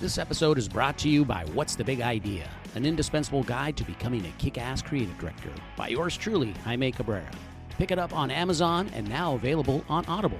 [0.00, 3.84] This episode is brought to you by What's the Big Idea, an indispensable guide to
[3.84, 7.28] becoming a kick ass creative director by yours truly, Jaime Cabrera.
[7.70, 10.38] Pick it up on Amazon and now available on Audible.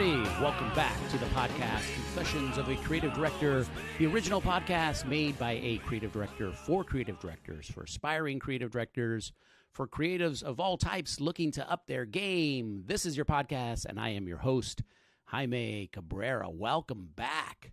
[0.00, 3.66] Everybody, welcome back to the podcast Confessions of a Creative Director,
[3.98, 9.32] the original podcast made by a creative director for creative directors, for aspiring creative directors,
[9.72, 12.84] for creatives of all types looking to up their game.
[12.86, 14.82] This is your podcast, and I am your host,
[15.26, 16.48] Jaime Cabrera.
[16.48, 17.72] Welcome back.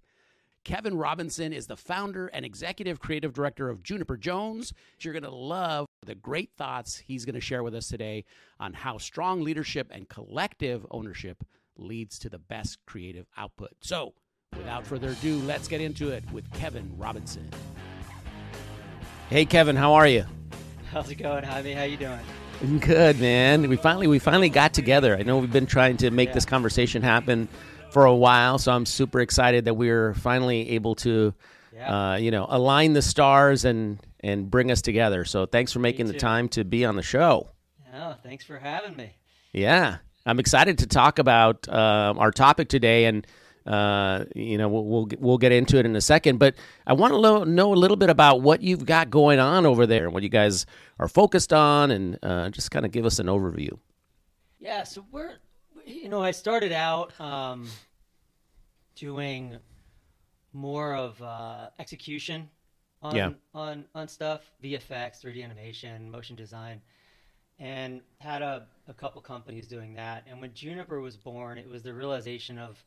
[0.66, 4.74] Kevin Robinson is the founder and executive creative director of Juniper Jones.
[5.00, 8.26] You're going to love the great thoughts he's going to share with us today
[8.60, 11.46] on how strong leadership and collective ownership
[11.80, 13.72] leads to the best creative output.
[13.82, 14.14] So,
[14.56, 17.50] without further ado, let's get into it with Kevin Robinson.
[19.30, 20.26] Hey Kevin, how are you?
[20.92, 21.76] How's it going, Javi?
[21.76, 22.80] How you doing?
[22.80, 23.68] Good, man.
[23.70, 25.16] We finally we finally got together.
[25.16, 26.36] I know we've been trying to make Yeah.
[26.36, 27.48] this conversation happen
[27.92, 31.34] for a while, so I'm super excited that we're finally able to,
[31.74, 32.14] Yeah.
[32.14, 35.26] uh, you know, align the stars and and bring us together.
[35.26, 37.50] So thanks for making the time to be on the show.
[37.94, 39.12] Oh, thanks for having me.
[39.54, 39.98] Yeah,
[40.28, 43.26] I'm excited to talk about um, our topic today, and
[43.66, 46.38] uh, you know we'll, we'll we'll get into it in a second.
[46.38, 49.66] But I want to lo- know a little bit about what you've got going on
[49.66, 50.66] over there, and what you guys
[51.00, 53.78] are focused on, and uh, just kind of give us an overview.
[54.60, 55.34] Yeah, so we're,
[55.86, 57.68] you know, I started out um,
[58.96, 59.58] doing
[60.54, 62.50] more of uh, execution
[63.02, 63.30] on, Yeah.
[63.54, 66.82] on on stuff, VFX, 3D animation, motion design,
[67.60, 70.26] and had a, a couple companies doing that.
[70.30, 72.84] And when Juniper was born, it was the realization of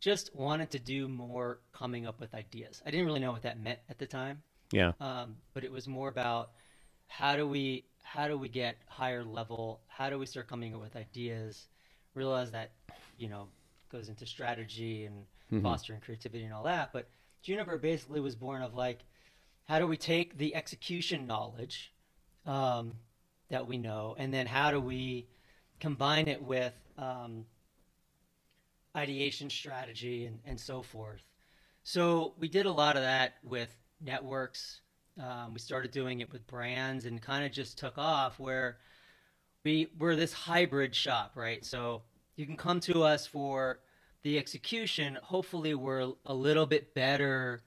[0.00, 2.82] just wanted to do more coming up with ideas.
[2.84, 4.42] I didn't really know what that meant at the time.
[4.70, 6.50] Yeah, um, but it was more about
[7.08, 10.80] how do we how do we get higher level how do we start coming up
[10.80, 11.66] with ideas
[12.14, 12.70] realize that
[13.16, 13.48] you know
[13.90, 17.08] goes into strategy and fostering creativity and all that but
[17.42, 19.00] juniper basically was born of like
[19.64, 21.92] how do we take the execution knowledge
[22.46, 22.92] um,
[23.50, 25.26] that we know and then how do we
[25.80, 27.44] combine it with um,
[28.96, 31.22] ideation strategy and, and so forth
[31.88, 34.82] so we did a lot of that with networks.
[35.18, 38.76] Um, we started doing it with brands and kind of just took off where
[39.64, 41.64] we we're this hybrid shop, right?
[41.64, 42.02] So
[42.36, 43.80] you can come to us for
[44.22, 45.18] the execution.
[45.22, 47.62] Hopefully, we're a little bit better.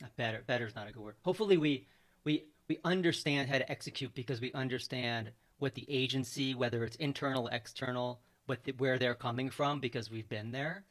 [0.00, 0.42] Not better.
[0.44, 1.14] Better is not a good word.
[1.22, 1.86] Hopefully, we
[2.24, 7.48] we we understand how to execute because we understand what the agency, whether it's internal,
[7.48, 10.84] external, what the, where they're coming from because we've been there.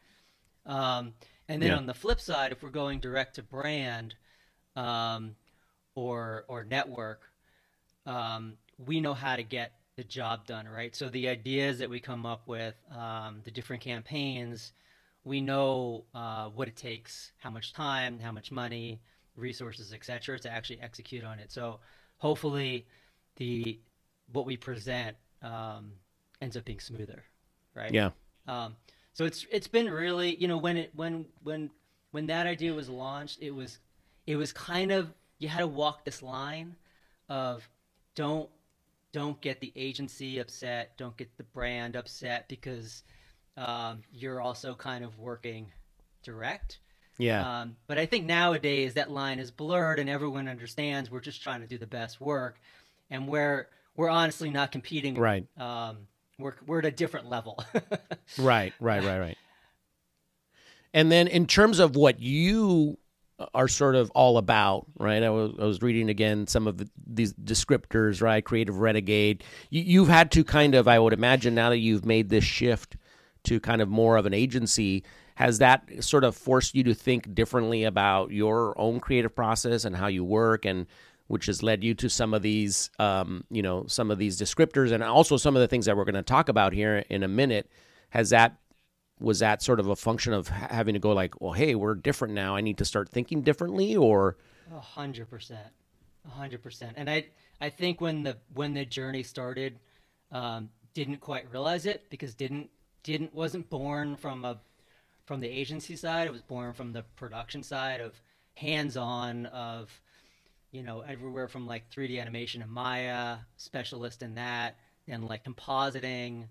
[0.65, 1.13] Um,
[1.47, 1.77] and then Yeah.
[1.77, 4.15] on the flip side, if we're going direct to brand
[4.75, 5.35] um,
[5.95, 7.31] or or network,
[8.05, 10.95] um, we know how to get the job done, right?
[10.95, 14.73] So the ideas that we come up with, um, the different campaigns,
[15.23, 19.01] we know uh, what it takes, how much time, how much money,
[19.35, 21.51] resources, etc., to actually execute on it.
[21.51, 21.79] So
[22.17, 22.85] hopefully,
[23.37, 23.79] the
[24.31, 25.91] what we present um,
[26.41, 27.23] ends up being smoother,
[27.73, 27.93] right?
[27.93, 28.11] yeah,
[28.47, 28.75] Um,
[29.13, 31.69] so it's it's been really you know when it when when
[32.11, 33.79] when that idea was launched, it was
[34.27, 36.75] it was kind of you had to walk this line
[37.29, 37.67] of
[38.15, 38.49] don't
[39.11, 43.03] don't get the agency upset, don't get the brand upset because
[43.55, 45.71] um, you're also kind of working
[46.23, 46.79] direct.
[47.17, 51.41] Yeah, Um, but I think nowadays that line is blurred and everyone understands we're just
[51.41, 52.59] trying to do the best work,
[53.09, 55.15] and we're we're honestly not competing.
[55.17, 55.45] Right.
[55.57, 56.07] Um,
[56.37, 57.63] we're we're at a different level.
[58.37, 59.37] right, right, right, right.
[60.93, 62.97] And then in terms of what you
[63.53, 65.21] are sort of all about, right?
[65.21, 68.43] I was, I was reading again some of the, these descriptors, right?
[68.43, 69.43] Creative renegade.
[69.69, 72.95] You, you've had to kind of, I would imagine, now that you've made this shift
[73.43, 75.03] to kind of more of an agency,
[75.35, 79.95] has that sort of forced you to think differently about your own creative process and
[79.95, 80.87] how you work and
[81.27, 84.91] which has led you to some of these, um, you know, some of these descriptors,
[84.91, 87.27] and also some of the things that we're going to talk about here in a
[87.27, 87.69] minute.
[88.09, 88.57] Has that
[89.19, 92.33] was that sort of a function of having to go like, well, hey, we're different
[92.33, 92.55] now.
[92.55, 94.37] I need to start thinking differently, or
[94.73, 95.67] A hundred percent,
[96.25, 96.93] a hundred percent.
[96.95, 97.25] And I,
[97.59, 99.79] I think when the when the journey started,
[100.31, 102.69] um, didn't quite realize it because didn't
[103.03, 104.59] didn't wasn't born from a
[105.25, 106.27] from the agency side.
[106.27, 108.13] It was born from the production side of
[108.55, 109.89] hands on of,
[110.71, 114.75] you know, everywhere from like 3D animation and Maya, specialist in that,
[115.07, 116.45] and like compositing.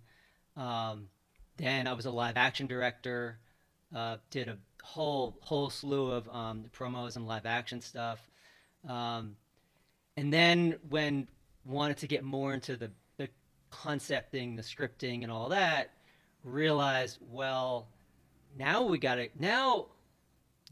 [0.56, 1.08] Um,
[1.56, 3.38] then I was a live action director.
[3.94, 8.20] Uh, did a whole whole slew of um, promos and live action stuff.
[8.88, 9.36] Um,
[10.16, 11.28] and then when
[11.64, 13.28] wanted to get more into the the
[13.70, 15.90] concepting, the scripting, and all that,
[16.42, 17.88] realized well,
[18.58, 19.86] now we got to now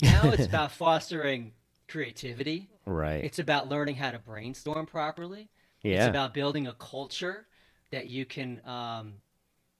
[0.02, 1.52] now it's about fostering
[1.88, 2.68] creativity.
[2.86, 3.24] right?
[3.24, 5.48] It's about learning how to brainstorm properly.
[5.82, 7.46] yeah, It's about building a culture
[7.90, 9.14] that you can um,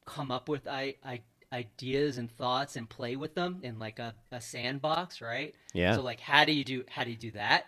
[0.04, 1.22] come up with I, I,
[1.52, 5.55] ideas and thoughts and play with them in like a, a sandbox, right?
[5.72, 5.94] Yeah.
[5.96, 7.66] So like, how do you do how do you do that?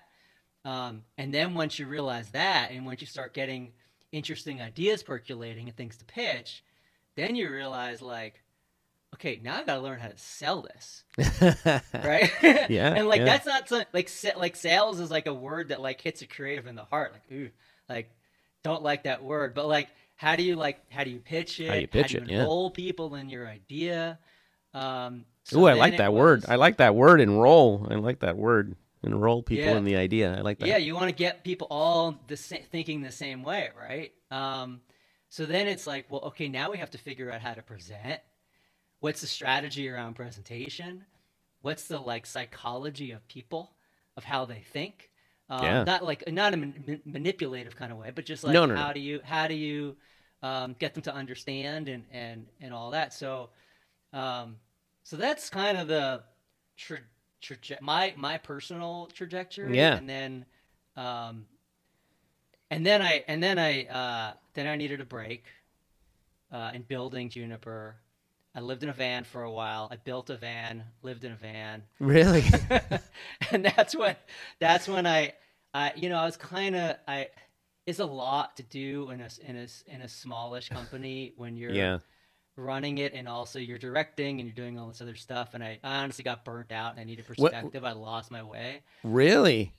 [0.65, 3.73] Um, and then once you realize that, and once you start getting
[4.13, 6.65] interesting ideas percolating and things to pitch,
[7.17, 8.43] then you realize like,
[9.15, 11.05] okay, now I got to learn how to sell this
[11.95, 12.31] right?
[12.69, 13.25] Yeah, and like yeah.
[13.25, 16.67] that's not so, like like sales is like a word that like hits a creative
[16.67, 17.13] in the heart.
[17.13, 17.51] Like ooh,
[17.89, 18.11] like
[18.63, 21.69] don't like that word, but like how do you like how do you pitch it?
[21.69, 22.41] How you pitch do you it, yeah.
[22.41, 24.19] enroll people in your idea?
[24.73, 26.45] Um, so Ooh, I like that word.
[26.49, 27.21] I like that word.
[27.21, 27.87] Enroll.
[27.91, 28.75] I like that word.
[29.05, 29.77] Enroll people Yeah.
[29.77, 30.37] in the idea.
[30.37, 30.67] I like that.
[30.67, 34.13] Yeah, you want to get people all the sa- thinking the same way, right?
[34.31, 34.81] Um,
[35.29, 38.21] so then it's like, well, okay, now we have to figure out how to present.
[39.05, 41.05] What's the strategy around presentation?
[41.61, 43.75] What's the like psychology of people,
[44.17, 45.11] of how they think?
[45.51, 45.85] Um, Yeah.
[45.85, 48.81] Not like not a man- manipulative kind of way, but just like No, no, no.
[48.81, 49.99] how do you how do you
[50.43, 53.13] um, get them to understand and and and all that.
[53.13, 53.51] So,
[54.15, 54.57] um,
[55.03, 56.23] so that's kind of the
[56.79, 57.01] tra-
[57.43, 59.77] traje- my my personal trajectory.
[59.77, 59.97] Yeah.
[59.99, 60.47] and then
[60.97, 61.47] um,
[62.71, 65.45] and then I and then I uh, then I needed a break
[66.51, 67.97] uh, in building Juniper.
[68.55, 69.89] I lived in a van for a while.
[69.91, 72.45] I built a van, lived in a van, Really?
[73.51, 74.17] and that's when
[74.61, 75.33] that's when I,
[75.73, 77.29] I you know I was kind of I.
[77.87, 81.73] It's a lot to do in a in a in a smallish company when you're
[81.73, 81.99] yeah.
[82.57, 85.51] running it and also you're directing and you're doing all this other stuff.
[85.53, 87.85] And I, I honestly got burnt out and I needed What- perspective.
[87.85, 88.81] I lost my way.
[89.03, 89.75] Really?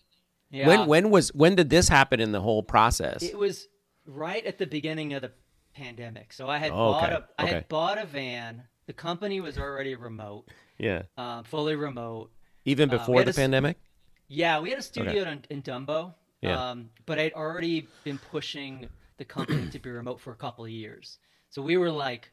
[0.51, 0.67] Yeah.
[0.67, 3.23] When when was when did this happen in the whole process?
[3.23, 3.67] It was
[4.05, 5.31] right at the beginning of the
[5.75, 6.33] pandemic.
[6.33, 7.53] So I had Oh, bought okay, a I okay.
[7.53, 8.63] had bought a van.
[8.87, 11.03] The company was already remote, yeah.
[11.17, 12.31] um, fully remote.
[12.65, 13.77] Even uh, before had the a pandemic?
[14.27, 16.13] Yeah, we had a studio in, in Dumbo.
[16.41, 16.69] Yeah.
[16.71, 18.87] Um, but I'd already been pushing
[19.17, 21.17] the company to be remote for a couple of years.
[21.49, 22.31] So we were like,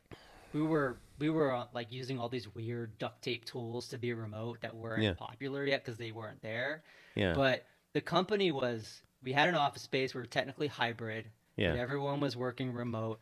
[0.52, 4.12] we were we were uh, like using all these weird duct tape tools to be
[4.12, 5.14] remote that weren't Yeah.
[5.14, 6.82] popular yet because they weren't there.
[7.14, 7.34] Yeah.
[7.34, 10.14] But the company was we had an office space.
[10.14, 11.30] We were technically hybrid.
[11.56, 11.74] Yeah.
[11.74, 13.20] everyone was working remote,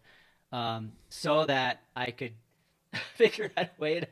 [0.52, 2.34] um, so that I could
[3.14, 4.08] figure out a way to,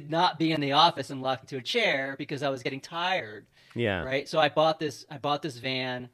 [0.00, 2.80] to not be in the office and locked into a chair because I was getting
[2.80, 3.46] tired
[3.76, 4.02] yeah.
[4.02, 4.28] right?
[4.28, 5.06] So I bought this.
[5.10, 6.08] I bought this van.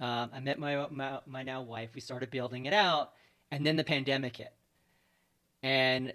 [0.00, 1.90] Um, I met my, my my now wife.
[1.94, 3.12] We started building it out,
[3.50, 4.52] and then the pandemic hit.
[5.62, 6.12] And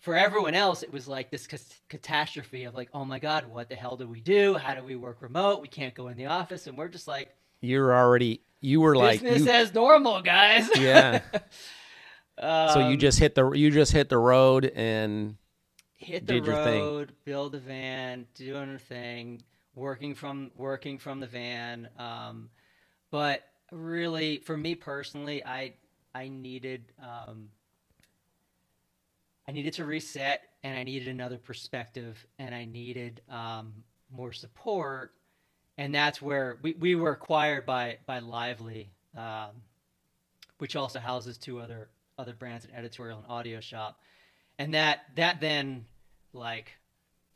[0.00, 1.46] for everyone else, it was like this
[1.88, 4.54] catastrophe of like, oh my god, what the hell do we do?
[4.54, 5.62] How do we work remote?
[5.62, 9.20] We can't go in the office, and we're just like You're already you were like
[9.20, 10.70] business you, as normal, guys.
[10.78, 11.20] Yeah.
[12.40, 15.36] so you Um, just hit the you just hit the road and
[15.96, 16.80] hit the did your thing.
[16.82, 19.42] road, build a van, doing a thing,
[19.74, 21.88] working from working from the van.
[21.98, 22.48] Um,
[23.10, 25.74] but really, for me personally, I
[26.14, 27.48] I needed um,
[29.46, 33.72] I needed to reset, and I needed another perspective, and I needed um,
[34.10, 35.12] more support,
[35.78, 39.50] and that's where we, we were acquired by by Lively, um,
[40.58, 41.88] which also houses two other
[42.18, 44.00] other brands, an editorial and audio shop,
[44.58, 45.84] and that that then
[46.32, 46.72] like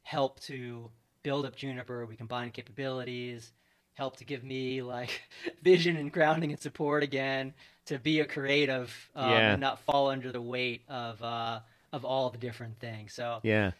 [0.03, 0.91] helped to
[1.23, 2.07] build up Juniper.
[2.07, 3.53] We combined capabilities,
[3.95, 5.23] helped to give me like
[5.63, 7.55] vision and grounding and support again
[7.87, 9.53] to be a creative um, Yeah.
[9.53, 11.61] and not fall under the weight of uh,
[11.93, 13.13] of all the different things.
[13.15, 13.73] So yeah.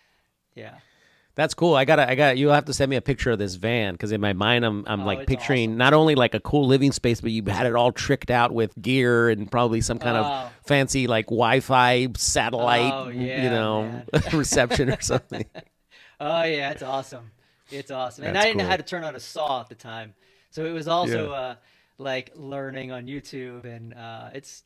[0.55, 0.77] yeah,
[1.37, 1.75] That's cool.
[1.75, 2.39] I gotta, I got.
[2.39, 4.85] You'll have to send me a picture of this van because in my mind, I'm,
[4.87, 5.77] I'm Oh, like picturing awesome.
[5.79, 8.73] not only like a cool living space, but you had it all tricked out with
[8.81, 10.23] gear and probably some kind Oh.
[10.25, 14.03] of fancy like Wi-Fi satellite, Oh, yeah, you know,
[14.33, 15.45] reception or something.
[16.19, 17.31] Oh yeah, it's awesome.
[17.71, 18.25] It's awesome.
[18.25, 20.15] And I didn't know how to turn on a saw at the time,
[20.51, 21.37] so it was also Yeah.
[21.37, 21.55] uh,
[21.99, 24.63] like learning on YouTube, and uh, it's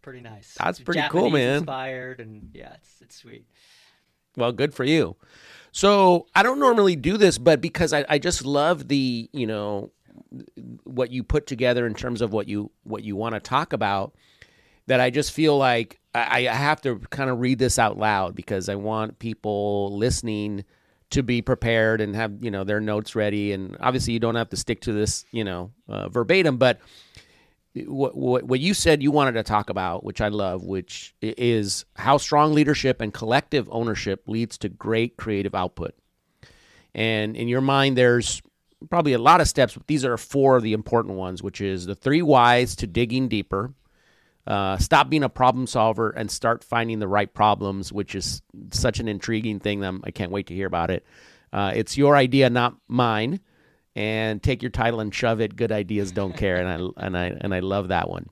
[0.00, 0.54] pretty nice.
[0.58, 1.56] That's pretty cool, man.
[1.58, 3.44] Inspired, and yeah, it's it's sweet.
[4.34, 5.16] Well, good for you.
[5.72, 9.90] So I don't normally do this, but because I, I just love the you know
[10.84, 14.14] what you put together in terms of what you what you want to talk about,
[14.86, 18.34] that I just feel like I, I have to kind of read this out loud
[18.34, 20.64] because I want people listening
[21.10, 23.52] to be prepared and have you know their notes ready.
[23.52, 26.80] And obviously, you don't have to stick to this you know uh, verbatim, but
[27.74, 31.84] what, what what you said you wanted to talk about, which I love, which is
[31.96, 35.94] how strong leadership and collective ownership leads to great creative output.
[36.94, 38.42] And in your mind, there's
[38.90, 41.86] probably a lot of steps, but these are four of the important ones, which is
[41.86, 43.72] the three whys to digging deeper.
[44.46, 48.98] Uh, stop being a problem solver and start finding the right problems, which is such
[48.98, 49.80] an intriguing thing.
[49.80, 51.06] That I'm, I can't wait to hear about it.
[51.52, 53.40] Uh, it's your idea, not mine
[53.94, 55.56] and take your title and shove it.
[55.56, 58.28] Good ideas don't care, and I and I and I love that one.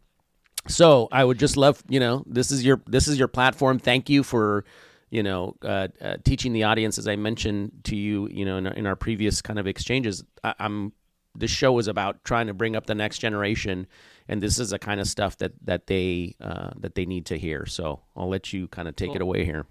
[0.69, 3.79] So I would just love, you know, this is your this is your platform.
[3.79, 4.65] Thank you for,
[5.11, 8.67] you know, uh, uh, teaching the audience, as I mentioned to you, you know, in
[8.67, 10.23] our, in our previous kind of exchanges.
[10.45, 10.93] I, I'm
[11.35, 13.87] this show is about trying to bring up the next generation,
[14.29, 17.39] and this is the kind of stuff that that they uh, that they need to
[17.39, 17.67] hear.
[17.67, 19.67] So I'll let you kind of take it away here.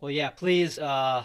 [0.00, 1.24] Well, yeah, please uh,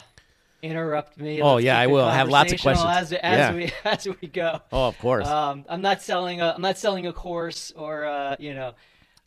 [0.62, 1.42] interrupt me.
[1.42, 2.06] Oh, Let's yeah, I will.
[2.06, 2.88] I have lots of questions.
[2.90, 3.54] as, as Yeah.
[3.56, 4.60] we as we go.
[4.72, 5.28] Oh, of course.
[5.28, 8.74] Um, I'm not selling a I'm not selling a course or uh, you know.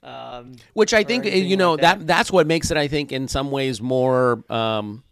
[0.05, 1.99] Um, which I think uh, you know like that.
[2.01, 2.07] that.
[2.09, 5.05] that's what makes it I think in some ways more um,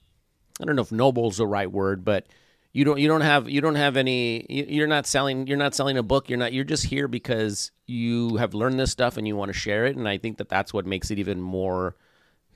[0.60, 2.26] I don't know if noble's the right word but
[2.72, 5.76] you don't you don't have you don't have any you- you're not selling you're not
[5.76, 9.28] selling a book you're not you're just here because you have learned this stuff and
[9.28, 11.94] you want to share it and I think that that's what makes it even more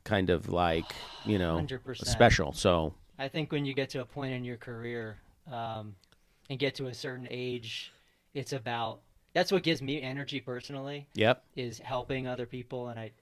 [0.02, 0.92] kind of like
[1.24, 2.04] you know 100%.
[2.04, 5.18] special so I think when you get to a point in your career
[5.50, 5.94] um,
[6.50, 7.92] and get to a certain age,
[8.34, 9.00] it's about
[9.32, 11.08] that's what gives me energy personally.
[11.14, 13.12] yep is helping other people and I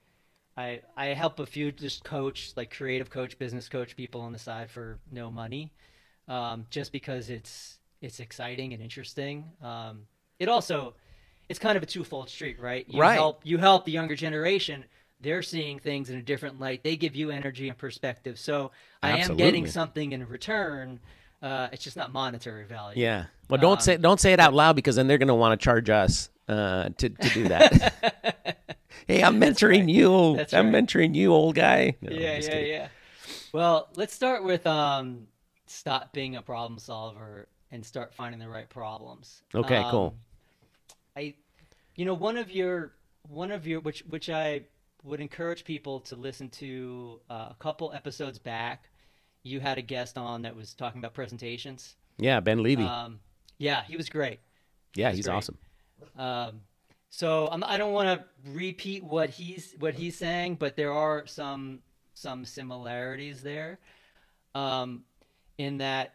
[0.57, 4.39] I I help a few just coach like creative coach, business coach people on the
[4.39, 5.73] side for no money.
[6.29, 9.51] Um, just because it's it's exciting and interesting.
[9.63, 10.07] Um,
[10.39, 10.95] it also
[11.49, 12.87] it's kind of a twofold street, right?
[12.89, 13.15] You Right.
[13.17, 14.85] help you help the younger generation.
[15.23, 16.83] They're seeing things in a different light.
[16.83, 18.39] They give you energy and perspective.
[18.39, 21.01] So I am getting something in return.
[21.41, 23.03] Uh, it's just not monetary value.
[23.03, 25.35] yeah well don't Um, say don't say it out loud because then they're going to
[25.35, 28.59] want to charge us uh, to to do that
[29.09, 29.89] hey I'm mentoring right.
[29.89, 30.85] you That's I'm right.
[30.87, 32.67] mentoring you old guy No, yeah, yeah, kidding.
[32.71, 32.89] yeah.
[33.53, 35.27] Well, let's start with um,
[35.67, 39.43] stop being a problem solver and start finding the right problems.
[39.55, 40.15] Okay, cool.
[40.15, 41.35] Um, I,
[41.97, 42.93] you know, one of your
[43.29, 44.63] one of your which which I
[45.03, 48.89] would encourage people to listen to uh, a couple episodes back.
[49.43, 51.97] You had a guest on that was talking about presentations.
[52.19, 53.21] yeah Ben Levy Um,
[53.59, 54.41] yeah, he was great.
[54.95, 55.35] yeah that's he's great.
[55.37, 55.59] awesome
[56.17, 56.61] Um,
[57.11, 61.27] so I'm, I don't want to repeat what he's what he's saying, but there are
[61.27, 61.81] some
[62.15, 63.79] some similarities there,
[64.55, 65.05] um,
[65.59, 66.15] in that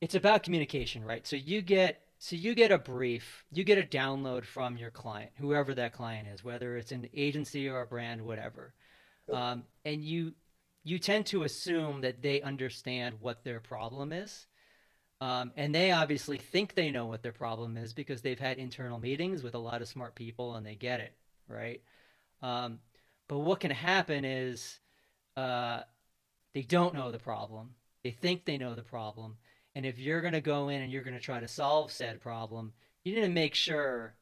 [0.00, 1.26] it's about communication, right?
[1.26, 5.30] So you get so you get a brief, you get a download from your client,
[5.36, 8.72] whoever that client is, whether it's an agency or a brand, whatever,
[9.30, 10.32] um, and you
[10.84, 14.46] you tend to assume that they understand what their problem is.
[15.20, 18.98] Um, and they obviously think they know what their problem is because they've had internal
[18.98, 21.14] meetings with a lot of smart people and they get it,
[21.46, 21.82] right?
[22.40, 22.78] Um,
[23.28, 24.80] but what can happen is
[25.36, 25.80] uh,
[26.54, 27.74] they don't know the problem.
[28.02, 29.36] They think they know the problem.
[29.74, 32.20] And if you're going to go in and you're going to try to solve said
[32.20, 34.14] problem, you need to make sure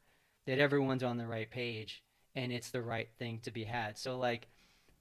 [0.47, 2.03] that everyone's on the right page
[2.35, 3.97] and it's the right thing to be had.
[3.97, 4.47] So, like,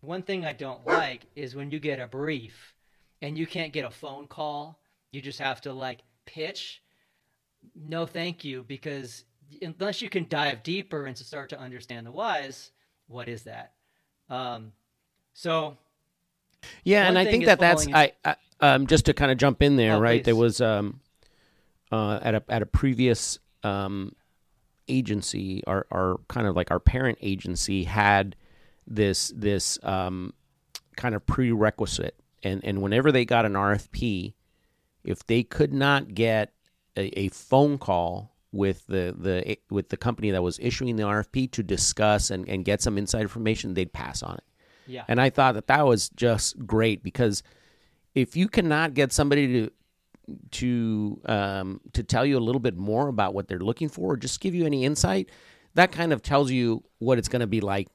[0.02, 2.74] one thing I don't like is when you get a brief
[3.22, 4.78] and you can't get a phone call
[5.12, 6.82] you just have to like pitch
[7.74, 9.24] no thank you because
[9.62, 12.72] unless you can dive deeper and to start to understand the whys
[13.06, 13.72] what is that
[14.28, 14.72] um
[15.34, 15.76] so
[16.84, 19.76] Yeah, and I think that that's I, I um just to kind of jump in
[19.76, 20.24] there, Oh, right?
[20.24, 21.00] There was um
[21.90, 24.14] uh at a at a previous um
[24.88, 28.36] agency, our our kind of like our parent agency had
[28.86, 30.32] this this um
[30.96, 34.34] kind of prerequisite, and and whenever they got an RFP,
[35.04, 36.52] if they could not get
[36.96, 41.50] a, a phone call with the the with the company that was issuing the RFP
[41.52, 44.44] to discuss and, and get some inside information, they'd pass on it.
[44.86, 47.42] yeah And I thought that that was just great because
[48.14, 49.70] if you cannot get somebody to
[50.52, 54.16] to um, to tell you a little bit more about what they're looking for, or
[54.16, 55.28] just give you any insight,
[55.74, 57.88] that kind of tells you what it's going to be like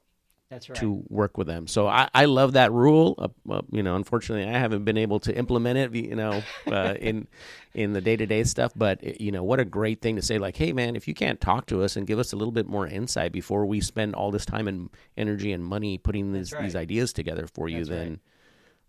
[0.50, 0.78] That's right.
[0.78, 1.66] to work with them.
[1.66, 3.14] So I, I love that rule.
[3.18, 5.94] Uh, uh, you know, unfortunately, I haven't been able to implement it.
[5.94, 7.26] You know, uh, in
[7.74, 8.72] in the day to day stuff.
[8.76, 10.38] But uh, you know, what a great thing to say.
[10.38, 12.66] Like, hey, man, if you can't talk to us and give us a little bit
[12.66, 16.62] more insight before we spend all this time and energy and money putting these, That's
[16.62, 18.18] these ideas together for you, That's right.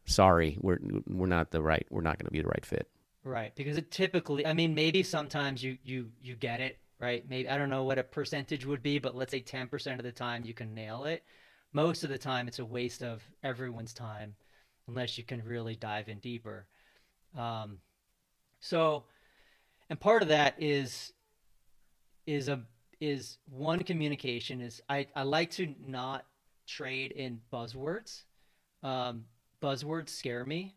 [0.10, 1.86] Sorry, we're we're not the right.
[1.90, 2.90] We're not going to be the right fit.
[3.24, 7.24] Right, because it typically, I mean, maybe sometimes you you you get it, right?
[7.30, 10.12] Maybe I don't know what a percentage would be, but let's say 10% of the
[10.12, 11.24] time you can nail it.
[11.72, 14.36] Most of the time it's a waste of everyone's time
[14.88, 16.66] unless you can really dive in deeper.
[17.38, 17.78] Um,
[18.60, 19.04] so,
[19.90, 21.14] and part of that is
[22.26, 22.62] is a
[23.00, 26.26] is one communication is I I like to not
[26.68, 28.24] trade in buzzwords.
[28.82, 29.26] Um,
[29.62, 30.76] buzzwords scare me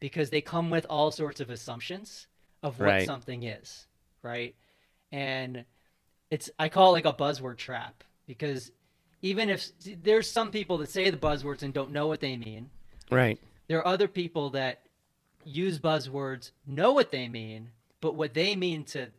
[0.00, 2.26] because they come with all sorts of assumptions
[2.62, 3.06] of what Right.
[3.06, 3.86] something is,
[4.22, 4.54] right?
[5.12, 5.64] And
[6.30, 8.72] it's I call it like a buzzword trap because
[9.22, 9.70] even if
[10.02, 12.70] there's some people that say the buzzwords and don't know what they mean,
[13.10, 13.38] Right.
[13.68, 14.86] there are other people that
[15.44, 19.10] use buzzwords, know what they mean, but what they mean to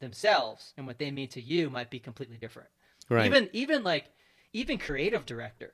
[0.00, 2.68] themselves and what they mean to you might be completely different.
[3.08, 3.26] Right.
[3.26, 4.06] Even even like
[4.52, 5.72] even creative director,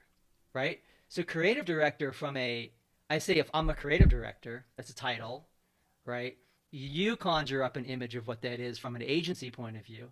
[0.53, 0.81] right?
[1.15, 2.73] So creative director from a
[3.09, 5.47] I say if I'm a creative director, that's a title,
[6.05, 6.37] right?
[6.73, 10.11] You conjure up an image of what that is from an agency point of view,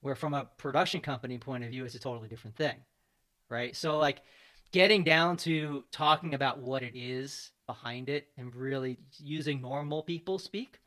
[0.00, 2.76] where from a production company point of view, it's a totally different thing,
[3.48, 3.74] right?
[3.74, 4.20] So like
[4.70, 10.38] getting down to talking about what it is behind it and really using normal people
[10.38, 10.78] speak,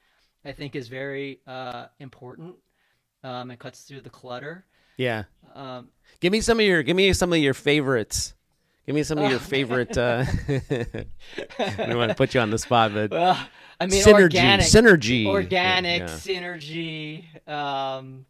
[0.45, 2.55] I think is very uh, important.
[3.21, 4.63] Um, it cuts through the clutter.
[4.95, 5.25] Yeah.
[5.53, 5.89] Um,
[6.21, 8.33] Give me some of your give me some of your favorites.
[8.85, 9.43] Give me some of your Oh.
[9.43, 9.97] favorite.
[9.97, 10.25] Uh,
[11.59, 13.37] I want to put you on the spot, but well,
[13.79, 16.05] I mean, synergy, organic, synergy, organic, Yeah.
[16.07, 17.47] synergy.
[17.47, 18.25] Um,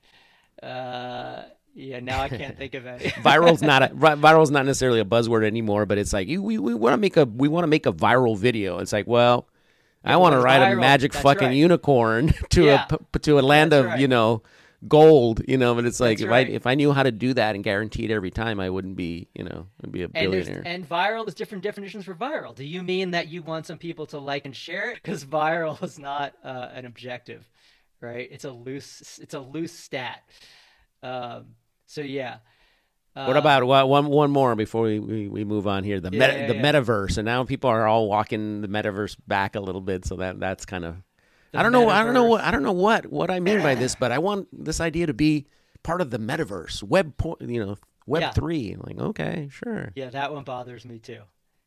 [0.62, 1.44] uh,
[1.74, 3.06] yeah, now I can't think of any.
[3.24, 6.74] viral's not a, viral's not necessarily a buzzword anymore, but it's like you, we we
[6.74, 8.80] want to make a we want to make a viral video.
[8.80, 9.48] It's like, well,
[10.04, 11.56] I want to ride a magic That's fucking right.
[11.56, 12.88] unicorn to Yeah.
[13.16, 14.00] a to a land That's of right.
[14.00, 14.44] you know
[14.88, 15.42] gold.
[15.48, 16.48] You know, but it's like That's if right.
[16.48, 18.96] I if I knew how to do that and guarantee it every time, I wouldn't
[18.96, 20.64] be you know I'd be a And there's billionaire.
[20.66, 22.56] and viral is different definitions for viral.
[22.56, 24.96] Do you mean that you want some people to like and share it?
[24.96, 27.50] Because viral is not uh, an objective,
[28.02, 28.28] right?
[28.32, 30.24] It's a loose it's a loose stat.
[31.04, 31.56] Um,
[31.88, 32.38] so yeah.
[33.14, 36.00] What Uh, about one one more before we, we, we move on here?
[36.00, 36.62] The Yeah, meta, yeah, the yeah.
[36.62, 40.06] metaverse, and now people are all walking the metaverse back a little bit.
[40.06, 40.96] So that that's kind of
[41.54, 43.76] I don't know I don't know what I don't know what what I mean by
[43.76, 45.48] this, but I want this idea to be
[45.84, 48.32] part of the metaverse, web po- you know web Yeah.
[48.32, 48.76] three.
[48.80, 51.22] Like okay, sure, Yeah, that one bothers me too.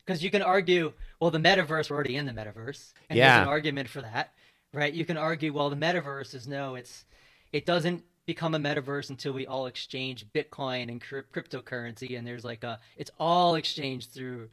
[0.06, 2.92] Because you can argue, well, the metaverse, we're already in the metaverse.
[3.08, 3.36] And Yeah.
[3.36, 4.34] there's an argument for that,
[4.74, 4.92] right?
[4.92, 7.06] You can argue, well, the metaverse is no, it's,
[7.52, 12.18] it doesn't become a metaverse until we all exchange Bitcoin and cryp- cryptocurrency.
[12.18, 14.50] And there's like a, it's all exchanged through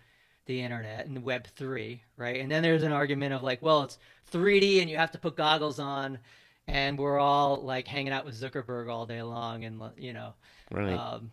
[0.51, 2.41] the internet and Web 3, right?
[2.41, 3.97] And then there's an argument of like, well, it's
[4.31, 6.19] 3D and you have to put goggles on.
[6.67, 9.63] And we're all like hanging out with Zuckerberg all day long.
[9.63, 10.33] And, you know,
[10.69, 10.93] right.
[10.93, 11.31] um,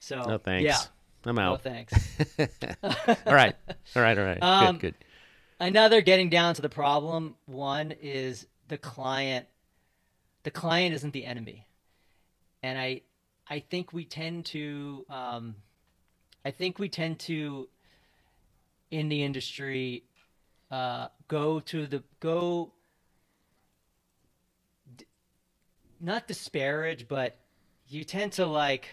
[0.00, 0.64] so, no thanks.
[0.64, 0.78] yeah.
[1.24, 1.92] I'm out No thanks.
[3.26, 3.56] all right,
[3.96, 4.42] all right, all right.
[4.42, 4.94] Um, good, good.
[5.58, 9.46] another getting down to the problem one is the client
[10.44, 11.66] the client isn't the enemy
[12.62, 13.00] and i
[13.48, 15.56] i think we tend to um
[16.44, 17.68] i think we tend to
[18.90, 20.04] in the industry
[20.70, 22.72] uh go to the go
[24.96, 25.06] d-
[26.00, 27.38] not disparage but
[27.88, 28.88] you tend to like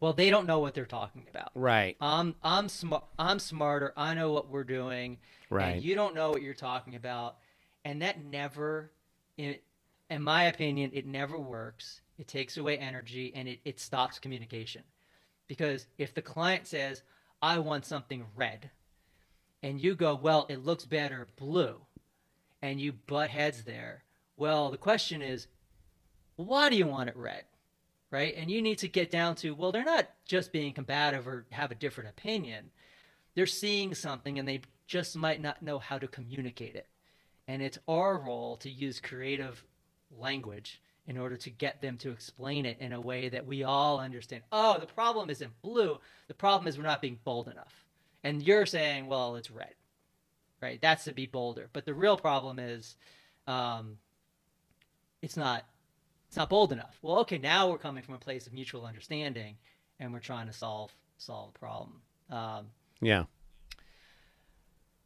[0.00, 3.04] well they don't know what they're talking about Right, I'm I'm smart.
[3.18, 3.92] I'm smarter.
[3.96, 5.18] I know what we're doing.
[5.50, 5.76] Right.
[5.76, 7.36] And you don't know what you're talking about,
[7.84, 8.90] and that never,
[9.36, 9.56] in,
[10.10, 12.00] in my opinion, it never works.
[12.18, 14.82] It takes away energy and it, it stops communication,
[15.46, 17.02] because if the client says,
[17.40, 18.70] "I want something red,"
[19.64, 21.80] and you go, "Well, it looks better blue,"
[22.62, 24.04] and you butt heads there.
[24.36, 25.46] Well, the question is,
[26.36, 27.44] why do you want it red?
[28.14, 28.36] right?
[28.36, 31.72] And you need to get down to, well, they're not just being combative or have
[31.72, 32.70] a different opinion.
[33.34, 36.86] They're seeing something and they just might not know how to communicate it.
[37.48, 39.64] And it's our role to use creative
[40.16, 43.98] language in order to get them to explain it in a way that we all
[43.98, 44.44] understand.
[44.52, 45.98] Oh, the problem isn't blue.
[46.28, 47.83] The problem is we're not being bold enough.
[48.24, 49.74] And you're saying, well, it's red,
[50.60, 50.80] right?
[50.80, 51.68] That's to be bolder.
[51.72, 52.96] But the real problem is
[53.46, 53.98] um,
[55.22, 55.64] it's not
[56.28, 56.98] it's not bold enough.
[57.02, 59.56] Well, okay, now we're coming from a place of mutual understanding,
[60.00, 62.00] and we're trying to solve solve the problem.
[62.30, 62.66] Um,
[63.00, 63.24] yeah.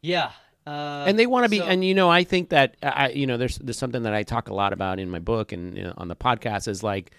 [0.01, 0.31] yeah,
[0.67, 3.27] uh, and they want to be so- and you know i think that i you
[3.27, 5.83] know there's there's something that i talk a lot about in my book and you
[5.83, 7.11] know, on the podcast is like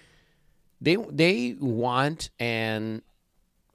[0.80, 3.02] they they want and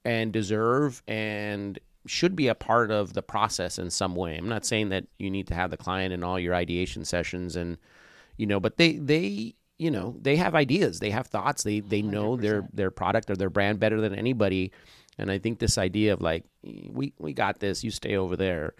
[0.04, 4.38] and deserve and should be a part of the process in some way.
[4.38, 7.56] I'm not saying that you need to have the client in all your ideation sessions
[7.56, 7.78] and
[8.38, 12.02] you know, but they they you know they have ideas, they have thoughts, they they
[12.02, 14.72] know their their product or their brand better than anybody.
[15.18, 18.74] And I think this idea of like we we got this, you stay over there.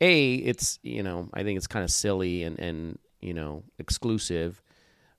[0.00, 4.60] A, it's you know I think it's kind of silly and and you know exclusive.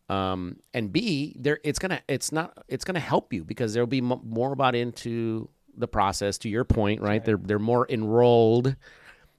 [0.07, 3.99] Um, and B, there it's gonna it's not it's gonna help you because there'll be
[3.99, 6.37] m- more bought into the process.
[6.39, 7.23] To your point, right?
[7.23, 8.75] They're they're more enrolled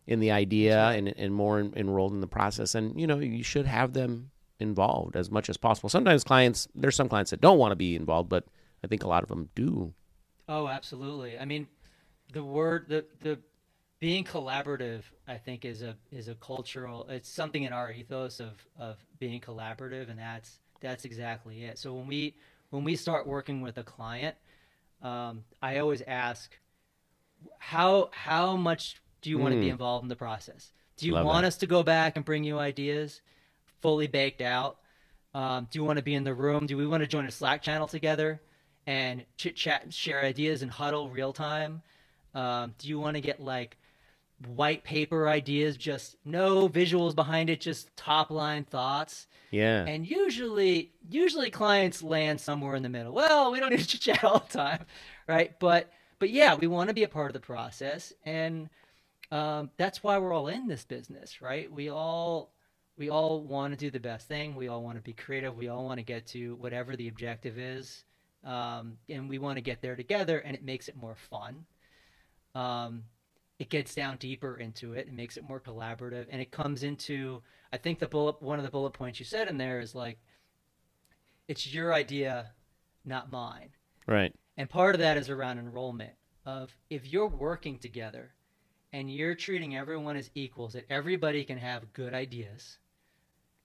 [0.07, 2.75] in the idea and and more en- enrolled in the process.
[2.75, 5.89] And you know you should have them involved as much as possible.
[5.89, 8.45] Sometimes clients there's some clients that don't want to be involved, but
[8.85, 9.95] I think a lot of them do.
[10.49, 11.39] Oh, absolutely.
[11.39, 11.67] I mean,
[12.33, 13.39] the word the the
[13.99, 17.07] being collaborative, I think, is a is a cultural.
[17.09, 21.79] It's something in our ethos of of being collaborative, and that's that's exactly it.
[21.79, 22.35] So when we
[22.71, 24.37] when we start working with a client,
[25.03, 26.51] um, I always ask,
[27.59, 30.73] how how much do you want to be involved in the process?
[30.97, 31.49] Do you Love want that.
[31.49, 33.21] us to go back and bring you ideas,
[33.81, 34.79] fully baked out?
[35.35, 36.67] Um, do you want to be in the room?
[36.67, 38.41] Do we want to join a Slack channel together
[38.87, 41.83] and chit chat, share ideas and huddle real time?
[42.35, 43.77] Um, do you want to get like
[44.45, 49.27] white paper ideas, just no visuals behind it, just top line thoughts?
[49.51, 49.85] Yeah.
[49.87, 53.13] And usually, usually clients land somewhere in the middle.
[53.13, 54.85] Well, we don't need to chat all the time,
[55.27, 55.59] right?
[55.59, 58.69] But but yeah, we want to be a part of the process, and
[59.31, 61.71] um, that's why we're all in this business, right?
[61.71, 62.53] We all
[62.97, 64.55] we all want to do the best thing.
[64.55, 65.57] We all want to be creative.
[65.57, 68.05] We all want to get to whatever the objective is,
[68.45, 70.39] um, and we want to get there together.
[70.39, 71.67] And it makes it more fun.
[72.55, 73.05] Um,
[73.59, 75.07] it gets down deeper into it.
[75.07, 77.43] and makes it more collaborative, and it comes into.
[77.73, 80.19] I think the bullet one of the bullet points you said in there is like,
[81.49, 82.53] it's your idea,
[83.05, 83.71] not mine.
[84.07, 84.35] right.
[84.59, 86.15] And part of that is around enrollment
[86.47, 88.33] of if you're working together
[88.93, 92.79] and you're treating everyone as equals, that everybody can have good ideas.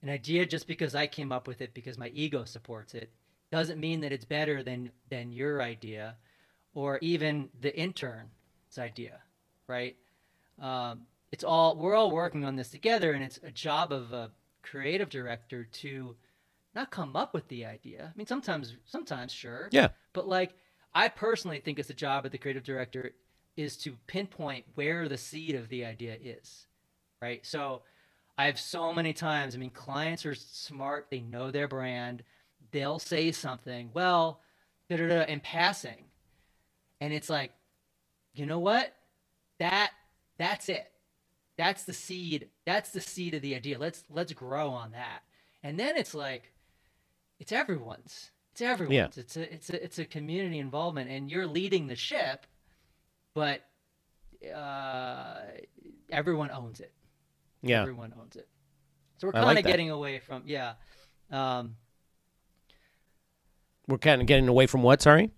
[0.02, 3.12] An idea just because I came up with it because my ego supports it
[3.52, 6.18] doesn't mean that it's better than than your idea
[6.74, 8.30] or even the intern's
[8.78, 9.20] idea,
[9.72, 9.96] right?
[10.62, 14.32] Um, it's all we're all working on this together, and it's a job of a
[14.62, 16.16] creative director to
[16.76, 18.12] not come up with the idea.
[18.14, 19.90] I mean, sometimes, sometimes, sure, Yeah.
[20.14, 20.54] but like,
[20.94, 23.12] I personally think it's the job of the creative director
[23.58, 26.68] is to pinpoint where the seed of the idea is,
[27.22, 27.46] right?
[27.46, 27.82] So,
[28.38, 29.56] I have so many times.
[29.56, 32.24] I mean, clients are smart; they know their brand.
[32.72, 34.42] They'll say something, well,
[34.90, 36.06] da da da, in passing,
[37.02, 37.52] and it's like,
[38.34, 38.96] you know what?
[39.62, 39.92] That
[40.40, 40.92] that's it.
[41.56, 42.50] That's the seed.
[42.66, 43.78] That's the seed of the idea.
[43.78, 45.22] Let's let's grow on that.
[45.62, 46.52] And then it's like,
[47.40, 48.32] it's everyone's.
[48.54, 49.20] It's everyone's.
[49.20, 52.48] It's a it's a it's a community involvement, and you're leading the ship,
[53.36, 53.62] but
[54.52, 55.42] uh,
[56.10, 56.92] everyone owns it.
[57.62, 57.82] Yeah.
[57.82, 58.48] Everyone owns it.
[59.20, 59.70] So we're kind like of that.
[59.70, 60.74] getting away from yeah.
[61.30, 61.76] Um,
[63.88, 65.04] We're kind of getting away from what?
[65.04, 65.30] Sorry.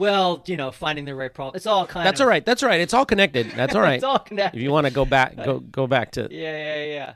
[0.00, 1.54] Well, you know, finding the right problem.
[1.56, 2.24] It's all kind That's of.
[2.24, 2.44] all right.
[2.44, 2.80] That's all right.
[2.80, 3.50] It's all connected.
[3.50, 3.96] That's all right.
[3.96, 4.56] it's all connected.
[4.56, 7.14] if you want to go back, go go back to Yeah, yeah, yeah.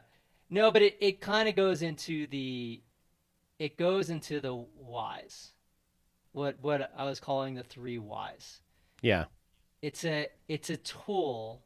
[0.51, 2.83] No, but it, it kind of goes into the
[3.59, 5.53] it goes into the whys.
[6.33, 8.61] What what I was calling the three whys.
[9.01, 9.25] yeah.
[9.81, 11.63] It's a it's a tool.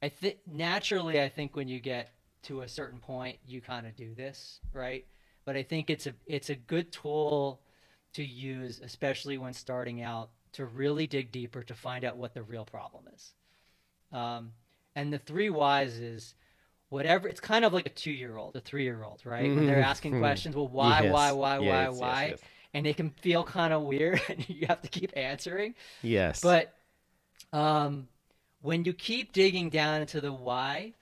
[0.00, 2.12] I think naturally I think when you get
[2.44, 5.04] to a certain point you kind of do this, right?
[5.44, 7.61] But I think it's a it's a good tool
[8.14, 12.42] to use especially when starting out to really dig deeper to find out what the
[12.42, 13.32] real problem is.
[14.12, 14.52] Um,
[14.94, 16.34] and the three whys is
[16.90, 19.48] whatever it's kind of like a two year old, a three year old, right?
[19.54, 21.12] When they're asking questions, well, why, Yes.
[21.12, 22.26] why, why, Yes, why, why?
[22.32, 22.40] yes.
[22.74, 25.74] And they can feel kind of weird and you have to keep answering.
[26.02, 26.40] Yes.
[26.42, 26.74] But
[27.52, 28.08] um,
[28.60, 30.92] when you keep digging down into the why,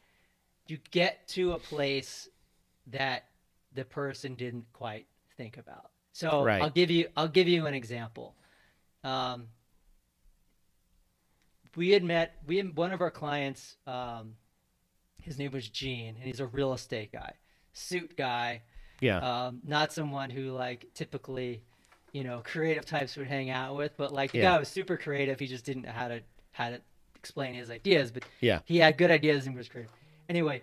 [0.68, 2.28] you get to a place
[2.88, 3.24] that
[3.74, 5.90] the person didn't quite think about.
[6.20, 6.62] So Right.
[6.62, 8.34] I'll give you I'll give you an example.
[9.02, 9.48] Um,
[11.76, 13.76] we had met we had one of our clients.
[13.86, 14.34] Um,
[15.22, 17.34] his name was Gene, and he's a real estate guy,
[17.72, 18.62] suit guy
[19.00, 19.46] yeah.
[19.46, 21.62] um, not someone who like typically,
[22.12, 24.52] you know, creative types would hang out with, but like the Yeah.
[24.52, 25.40] guy was super creative.
[25.40, 26.20] He just didn't know how to
[26.52, 26.80] how to
[27.14, 28.60] explain his ideas, but Yeah.
[28.66, 29.92] he had good ideas and was creative.
[30.28, 30.62] Anyway,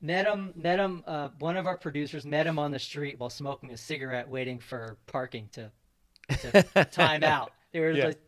[0.00, 1.02] met him met him.
[1.06, 4.58] Uh, one of our producers met him on the street while smoking a cigarette, waiting
[4.58, 5.70] for parking to
[6.40, 7.52] to time out.
[7.72, 8.06] They were Yeah.
[8.06, 8.20] like,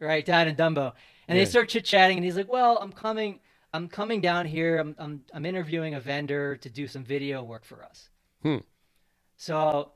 [0.00, 0.92] right down in Dumbo,
[1.28, 1.44] and Yeah.
[1.44, 3.40] they start chit chatting, and he's like, "Well, I'm coming."
[3.74, 4.76] I'm coming down here.
[4.76, 8.10] I'm, I'm I'm interviewing a vendor to do some video work for us.
[8.42, 8.58] Hmm.
[9.36, 9.92] So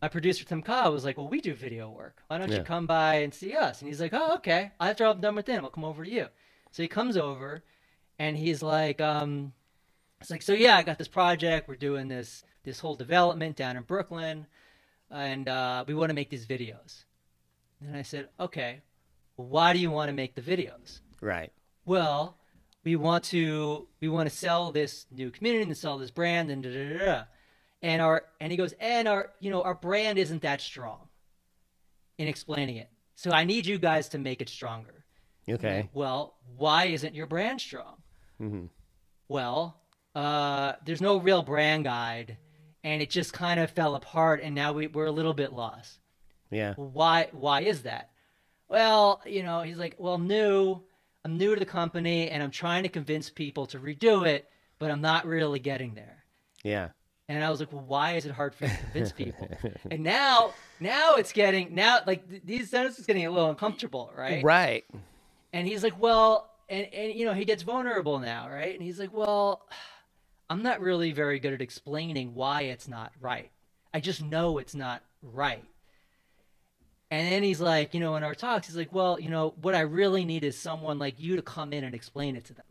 [0.00, 2.22] my producer Tim Cobb was like, "Well, we do video work.
[2.28, 2.58] Why don't Yeah.
[2.58, 4.70] you come by and see us?" And he's like, "Oh, okay.
[4.80, 6.28] After I'm done with him, I'll come over to you."
[6.70, 7.62] So he comes over,
[8.18, 9.52] and he's like, um,
[10.20, 11.68] "It's like, so yeah, I got this project.
[11.68, 14.46] We're doing this this whole development down in Brooklyn,
[15.10, 17.04] and uh, we want to make these videos."
[17.80, 18.82] And I said, "Okay,
[19.36, 21.52] well, why do you want to make the videos?" Right.
[21.84, 22.36] well,
[22.84, 26.62] we want to we want to sell this new community and sell this brand and
[26.62, 27.04] da da da.
[27.04, 27.22] da.
[27.82, 31.08] And our and he goes and our you know our brand isn't that strong.
[32.18, 35.04] In explaining it, so I need you guys to make it stronger.
[35.48, 35.88] Okay.
[35.94, 37.96] Well, why isn't your brand strong?
[38.36, 38.66] hmm
[39.26, 39.79] Well,
[40.14, 42.36] uh, there's no real brand guide,
[42.82, 45.98] and it just kind of fell apart, and now we, we're a little bit lost.
[46.50, 46.74] Yeah.
[46.74, 48.10] Why why is that?
[48.68, 50.82] Well, you know, he's like, well, new.
[51.22, 54.90] I'm new to the company, and I'm trying to convince people to redo it, but
[54.90, 56.24] I'm not really getting there.
[56.64, 56.88] Yeah.
[57.28, 59.48] And I was like, well, why is it hard for you to convince people?
[59.90, 64.42] and now, now it's getting now like th- these sentences getting a little uncomfortable, right?
[64.42, 64.84] Right.
[65.52, 68.74] And he's like, well, and and you know, he gets vulnerable now, right?
[68.74, 69.68] And he's like, well,
[70.50, 73.50] I'm not really very good at explaining why it's not right.
[73.94, 75.64] I just know it's not right.
[77.12, 79.76] And then he's like, you know, in our talks, he's like, well, you know, what
[79.76, 82.64] I really need is someone like you to come in and explain it to them.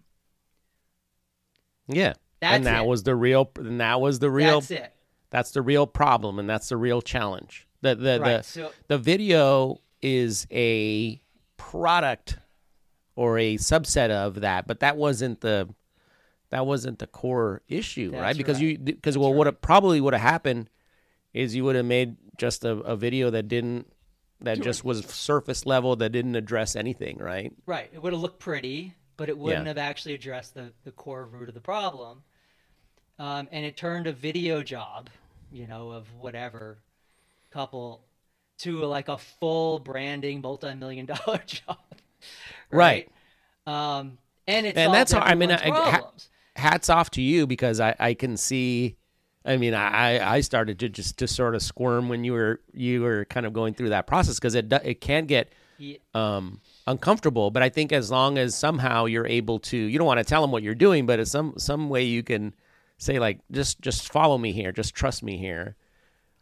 [1.87, 2.13] Yeah.
[2.41, 2.87] That's and that it.
[2.87, 3.49] was the real.
[3.57, 4.59] And that was the real.
[4.59, 4.93] That's it.
[5.29, 7.67] That's the real problem, and that's the real challenge.
[7.81, 8.37] The the Right.
[8.37, 11.21] the, So the video is a
[11.57, 12.39] product
[13.15, 15.69] or a subset of that, but that wasn't the
[16.51, 18.35] that wasn't the core issue, right?
[18.35, 18.63] Because right.
[18.71, 20.69] you because well, what probably would have happened
[21.33, 23.91] is you would have made just a, a video that didn't
[24.41, 27.53] that just was surface level that didn't address anything, right?
[27.65, 27.89] Right.
[27.93, 29.69] It would have looked pretty, but it wouldn't Yeah.
[29.69, 32.23] have actually addressed the, the core root of the problem.
[33.17, 35.09] Um, and it turned a video job,
[35.51, 36.77] you know, of whatever
[37.51, 38.05] couple
[38.59, 41.77] to like a full branding multi-million dollar job.
[42.71, 43.09] Right.
[43.67, 46.29] Um, and it's and that's how I mean, I, problems.
[46.59, 48.95] Hats off to you because I, I can see.
[49.45, 53.01] I mean, I, I started to just to sort of squirm when you were you
[53.01, 55.97] were kind of going through that process because it it can get Yeah.
[56.13, 57.49] um, uncomfortable.
[57.49, 60.41] But I think as long as somehow you're able to, you don't want to tell
[60.41, 62.53] them what you're doing, but it's some some way you can
[62.97, 65.75] say like, just just follow me here, just trust me here.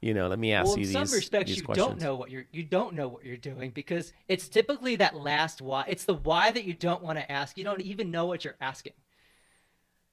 [0.02, 1.88] You know, let me ask well, you in these, some respects, you questions.
[1.88, 5.62] don't know what you're you don't know what you're doing because it's typically that last
[5.62, 5.86] why.
[5.88, 7.58] It's the why that you don't want to ask.
[7.58, 8.94] You don't even know what you're asking.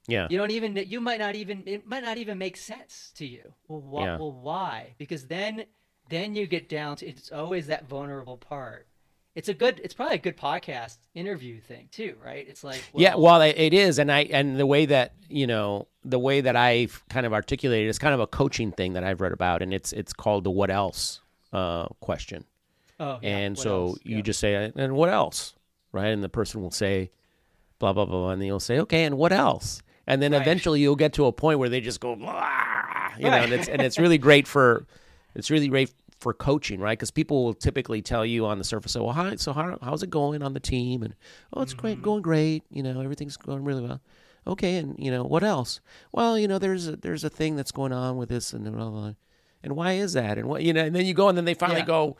[0.06, 3.26] Yeah, You don't even you might not even it might not even make sense to
[3.26, 3.54] you.
[3.68, 4.18] Well, wh- Yeah.
[4.18, 4.94] well why?
[4.98, 5.64] Because then
[6.10, 8.86] then you get down to it's always that vulnerable part.
[9.34, 12.46] It's a good it's probably a good podcast interview thing too, right?
[12.48, 13.14] It's like yeah.
[13.16, 17.02] Well, it, is, and I and the way that you know the way that I've
[17.08, 19.92] kind of articulated is kind of a coaching thing that I've read about, and it's
[19.94, 21.20] it's called the what else
[21.52, 22.44] uh, question.
[23.00, 23.98] oh, yeah, and what so else?
[24.04, 24.22] you Yeah.
[24.22, 25.54] just say, and what else,
[25.92, 26.08] right?
[26.08, 27.10] And the person will say,
[27.78, 29.82] blah blah blah, and then you'll say, okay, and what else?
[30.06, 30.42] And then Right.
[30.42, 32.18] eventually you'll get to a point where they just go, you
[33.30, 34.86] know, and it's and it's really great for,
[35.34, 36.98] it's really great for coaching, right?
[36.98, 40.02] Because people will typically tell you on the surface, so well, hi, so how, how's
[40.02, 41.02] it going on the team?
[41.02, 41.14] And
[41.52, 41.80] oh, it's Mm-hmm.
[41.80, 44.00] great, going great, you know, everything's going really well.
[44.46, 45.80] Okay, and you know what else?
[46.12, 48.72] Well, you know, there's a, there's a thing that's going on with this and blah
[48.72, 48.90] blah.
[48.90, 49.12] blah.
[49.62, 50.36] And why is that?
[50.36, 50.84] And what you know?
[50.84, 51.86] And then you go, and then they finally Yeah.
[51.86, 52.16] go,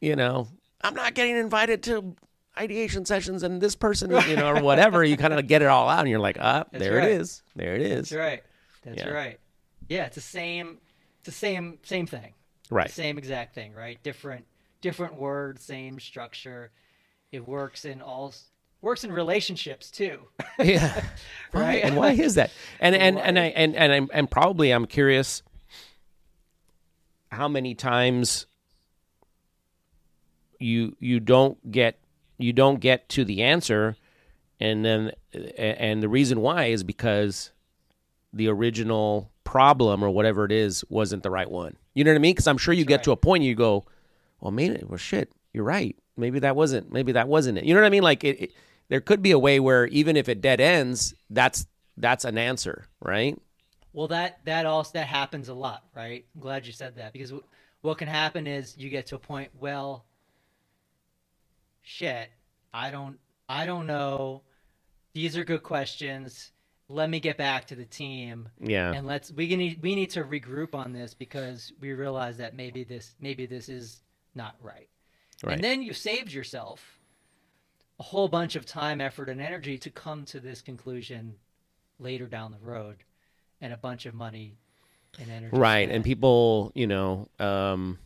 [0.00, 0.46] you know,
[0.82, 2.14] I'm not getting invited to
[2.58, 5.02] ideation sessions and this person, you know, or whatever.
[5.04, 7.08] You kind of get it all out and you're like, ah, That's there right.
[7.10, 7.42] it is.
[7.56, 8.10] There it is.
[8.10, 8.42] That's right.
[8.82, 9.08] That's Yeah.
[9.08, 9.40] right.
[9.88, 10.78] Yeah, it's the same
[11.18, 12.32] it's the same same thing.
[12.70, 12.90] Right.
[12.90, 14.02] Same exact thing, right?
[14.02, 14.44] Different
[14.80, 16.70] different words, same structure.
[17.32, 18.32] It works in all
[18.80, 20.20] works in relationships too.
[20.58, 21.02] Yeah.
[21.50, 21.60] Why?
[21.60, 21.84] Right.
[21.84, 22.52] And why is that?
[22.78, 25.42] And and and I and and I'm and probably I'm curious
[27.32, 28.46] how many times
[30.60, 31.98] you you don't get
[32.38, 33.96] you don't get to the answer
[34.60, 35.12] and then
[35.58, 37.50] and the reason why is because
[38.32, 41.76] the original problem or whatever it is wasn't the right one.
[41.94, 42.32] You know what I mean?
[42.32, 43.84] Because I'm sure you get to a point you go,
[44.40, 45.96] well, maybe well, shit, you're right.
[46.16, 46.92] Maybe that wasn't.
[46.92, 47.64] Maybe that wasn't it.
[47.64, 48.02] You know what I mean?
[48.02, 48.52] Like it, it
[48.88, 51.66] there could be a way where even if it dead ends, that's
[51.96, 53.40] that's an answer, right?
[53.92, 56.24] Well, that that also that happens a lot, right?
[56.34, 57.32] I'm glad you said that because
[57.82, 59.50] what can happen is you get to a point.
[59.58, 60.04] Well,
[61.84, 62.30] shit,
[62.72, 63.18] I don't,
[63.48, 64.42] I don't know.
[65.12, 66.50] These are good questions.
[66.88, 68.92] Let me get back to the team Yeah.
[68.92, 72.54] and let's we can need we need to regroup on this because we realize that
[72.56, 74.02] maybe this maybe this is
[74.34, 74.88] not right.
[75.42, 75.54] Right.
[75.54, 76.98] And then you saved yourself
[78.00, 81.36] a whole bunch of time, effort, and energy to come to this conclusion
[82.00, 82.96] later down the road,
[83.60, 84.56] and a bunch of money
[85.20, 85.56] and energy.
[85.56, 87.98] right and people you know um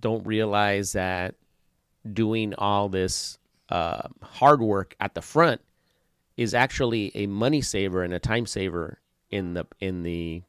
[0.00, 1.34] don't realize that
[2.14, 5.60] doing all this uh, hard work at the front
[6.36, 8.98] is actually a money saver and a time saver
[9.30, 10.42] in the in the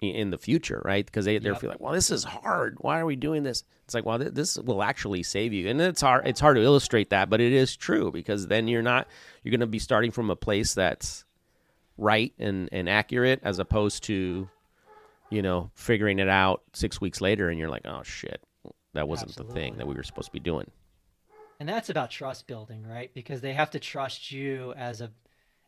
[0.00, 1.06] in the future right?
[1.06, 1.60] Because they, they're Yep.
[1.60, 2.76] feel like well this is hard.
[2.80, 3.64] Why are we doing this?
[3.84, 5.68] It's like well th- this will actually save you.
[5.68, 8.82] And it's hard it's hard to illustrate that but it is true because then you're
[8.82, 9.08] not
[9.42, 11.24] you're going to be starting from a place that's
[11.98, 14.48] right and, and accurate as opposed to
[15.30, 18.40] you know figuring it out six weeks later and you're like oh shit
[18.96, 20.70] that wasn't the thing that we were supposed to be doing.
[21.58, 23.10] And that's about trust building right?
[23.14, 25.10] Because they have to trust you as a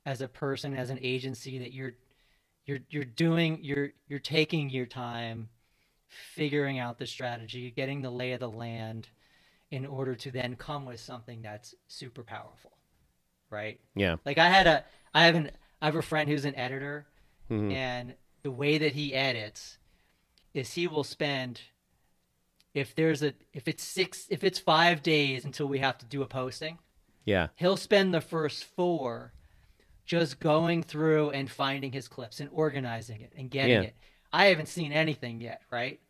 [0.05, 1.93] as a person as an agency that you're
[2.67, 5.49] you're you're doing you're you're taking your time
[6.09, 9.09] figuring out the strategy getting the lay of the land
[9.71, 12.73] in order to then come with something that's super powerful
[13.51, 13.81] right?
[13.95, 14.17] Yeah.
[14.25, 15.51] Like i had a i have an
[15.83, 17.07] i have a friend who's an editor
[17.51, 17.73] Mhm.
[17.73, 19.79] and the way that he edits
[20.55, 21.61] is he will spend
[22.79, 26.23] if there's a if it's six if it's five days until we have to do
[26.23, 26.79] a posting
[27.25, 29.33] yeah he'll spend the first four
[30.07, 33.89] just going through and finding his clips and organizing it and getting Yeah.
[33.89, 33.95] it
[34.33, 36.01] i haven't seen anything yet right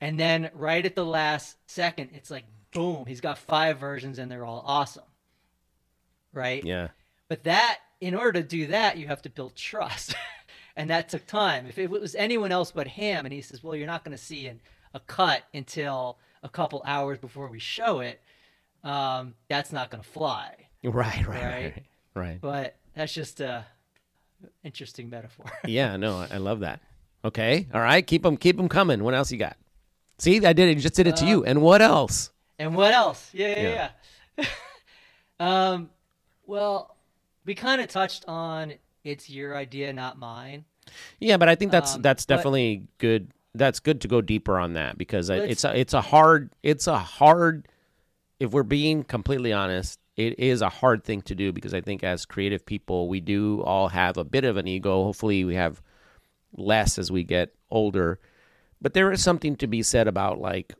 [0.00, 4.30] and then right at the last second it's like boom he's got five versions and
[4.30, 5.04] they're all awesome
[6.32, 6.88] right yeah
[7.26, 10.14] but that, in order to do that, you have to build trust.
[10.76, 11.66] and that took time.
[11.66, 14.22] If it was anyone else but him, and he says, well, you're not going to
[14.22, 14.60] see an,
[14.94, 18.20] a cut until a couple hours before we show it,
[18.82, 20.54] um, that's not going to fly.
[20.84, 21.42] right right
[21.74, 21.82] Right.
[22.14, 23.66] right But that's just a
[24.62, 25.46] interesting metaphor.
[25.66, 26.80] yeah no I- i love that
[27.24, 29.56] okay all right keep them keep them coming what else you got
[30.18, 33.30] see i did it just did it to you and what else and what else?
[33.32, 33.90] Yeah, yeah,
[34.38, 34.44] Yeah.
[35.40, 35.90] um,
[36.46, 36.96] well,
[37.44, 40.64] we kind of touched on it's your idea, not mine.
[41.18, 43.30] Yeah, but I think that's Um, that's definitely good.
[43.54, 46.86] That's good to go deeper on that because Let's- it's a, it's a hard it's
[46.86, 47.68] a hard.
[48.40, 52.02] If we're being completely honest, it is a hard thing to do because I think
[52.02, 55.04] as creative people, we do all have a bit of an ego.
[55.04, 55.80] Hopefully, we have
[56.52, 58.18] less as we get older.
[58.80, 60.74] But there is something to be said about like,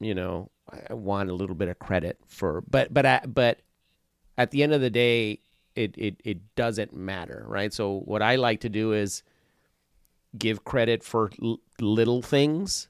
[0.00, 0.50] you know,
[0.88, 3.60] I want a little bit of credit for, but but I, but
[4.38, 5.40] at the end of the day,
[5.74, 7.72] it, it it doesn't matter, right?
[7.72, 9.22] So what I like to do is
[10.36, 12.88] give credit for l- little things,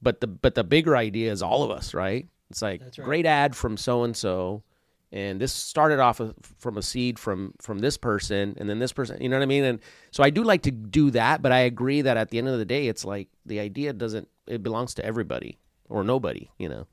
[0.00, 2.28] but the but the bigger idea is all of us, right?
[2.50, 2.94] It's like right.
[2.94, 4.62] great ad from so and so,
[5.10, 8.92] and this started off of- from a seed from from this person, and then this
[8.92, 9.22] person.
[9.22, 9.64] You know what I mean?
[9.64, 12.48] And so I do like to do that, but I agree that at the end
[12.48, 14.28] of the day, it's like the idea doesn't.
[14.46, 16.50] It belongs to everybody or nobody.
[16.58, 16.86] You know?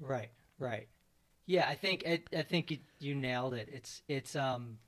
[0.00, 0.88] Right, right.
[1.46, 3.68] Yeah, I think I, I think you, you nailed it.
[3.72, 4.78] It's it's um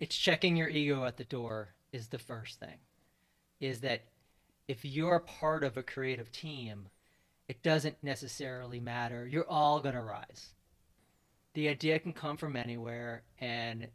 [0.00, 2.78] it's checking your ego at the door is the first thing.
[3.60, 4.02] Is that
[4.68, 6.88] if you're part of a creative team,
[7.48, 9.26] it doesn't necessarily matter.
[9.26, 10.54] You're all going to rise.
[11.54, 13.88] The idea can come from anywhere and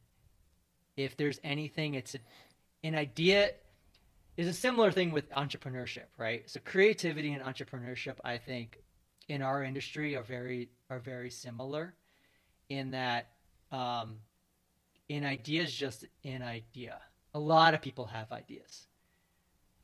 [0.97, 2.15] if there's anything it's
[2.83, 3.51] an idea
[4.35, 6.49] is a similar thing with entrepreneurship, right?
[6.49, 8.79] So creativity and entrepreneurship I think
[9.27, 11.93] in our industry are very are very similar
[12.69, 13.29] in that
[13.71, 14.17] um,
[15.09, 16.99] an idea is just an idea.
[17.33, 18.87] A lot of people have ideas.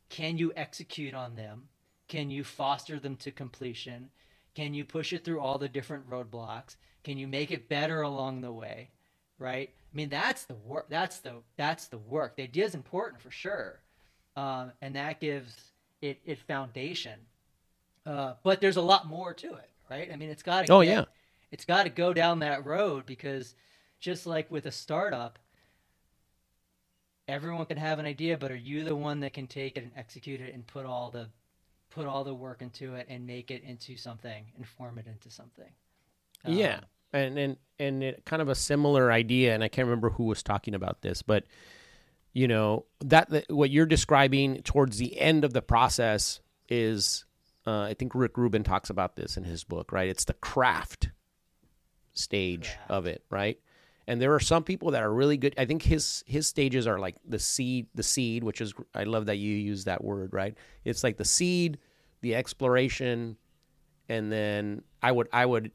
[0.10, 1.70] Can you execute on them?
[2.08, 4.10] Can you foster them to completion?
[4.56, 6.78] Can you push it through all the different roadblocks?
[7.04, 8.90] Can you make it better along the way?
[9.40, 9.70] Right?
[9.94, 10.88] I mean, that's the work.
[10.90, 12.36] That's the that's the work.
[12.36, 13.82] The idea is important for sure,
[14.36, 17.20] um, and that gives it it foundation.
[18.06, 20.10] Uh, but there's a lot more to it, right?
[20.12, 20.74] I mean, it's got to.
[20.74, 21.06] Oh, yeah.
[21.52, 23.56] It's got to go down that road because,
[24.00, 25.40] just like with a startup,
[27.28, 29.92] everyone can have an idea, but are you the one that can take it and
[29.96, 31.28] execute it and put all the
[31.90, 35.30] put all the work into it and make it into something and form it into
[35.30, 35.72] something?
[36.46, 36.82] Yeah, Um,
[37.14, 40.44] and and and it, kind of a similar idea, and I can't remember who was
[40.44, 41.46] talking about this, but
[42.34, 47.26] you know that, that what you're describing towards the end of the process is,
[47.66, 50.10] uh, I think Rick Rubin talks about this in his book, right?
[50.10, 51.10] It's the craft
[52.14, 52.92] stage Craft.
[52.92, 53.60] of it, right?
[54.08, 55.54] And there are some people that are really good.
[55.58, 59.26] I think his his stages are like the seed, the seed, which is I love
[59.26, 60.56] that you use that word, right?
[60.86, 61.78] It's like the seed,
[62.22, 63.36] the exploration,
[64.08, 65.72] and then I would I would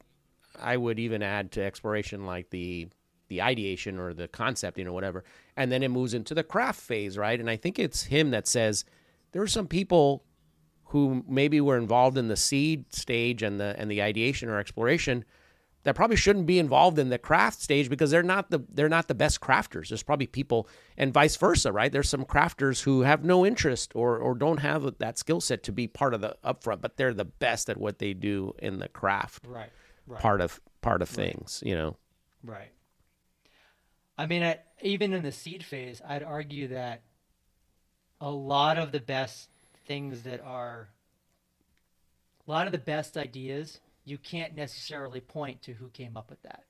[0.59, 2.87] I would even add to exploration like the
[3.27, 5.23] the ideation or the concept, you know, whatever.
[5.55, 7.39] And then it moves into the craft phase, right?
[7.39, 8.85] And I think it's him that says
[9.31, 10.23] there are some people
[10.85, 15.25] who maybe were involved in the seed stage and the and the ideation or exploration,
[15.83, 19.07] that probably shouldn't be involved in the craft stage because they're not the they're not
[19.07, 19.89] the best crafters.
[19.89, 20.67] There's probably people
[20.97, 21.91] and vice versa, right?
[21.91, 25.71] There's some crafters who have no interest or or don't have that skill set to
[25.71, 28.87] be part of the upfront, but they're the best at what they do in the
[28.89, 29.69] craft Right.
[30.07, 30.21] Right.
[30.21, 31.97] part of part of things, you know.
[32.43, 32.71] Right.
[34.17, 37.01] I mean, I, even in the seed phase, I'd argue that
[38.21, 39.49] a lot of the best
[39.85, 40.89] things that are,
[42.47, 46.41] a lot of the best ideas, you can't necessarily point to who came up with
[46.43, 46.63] that,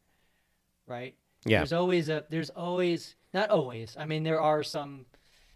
[0.88, 1.16] right?
[1.46, 1.60] Yeah.
[1.60, 3.96] There's always a, there's always, not always.
[4.00, 5.06] I mean, there are some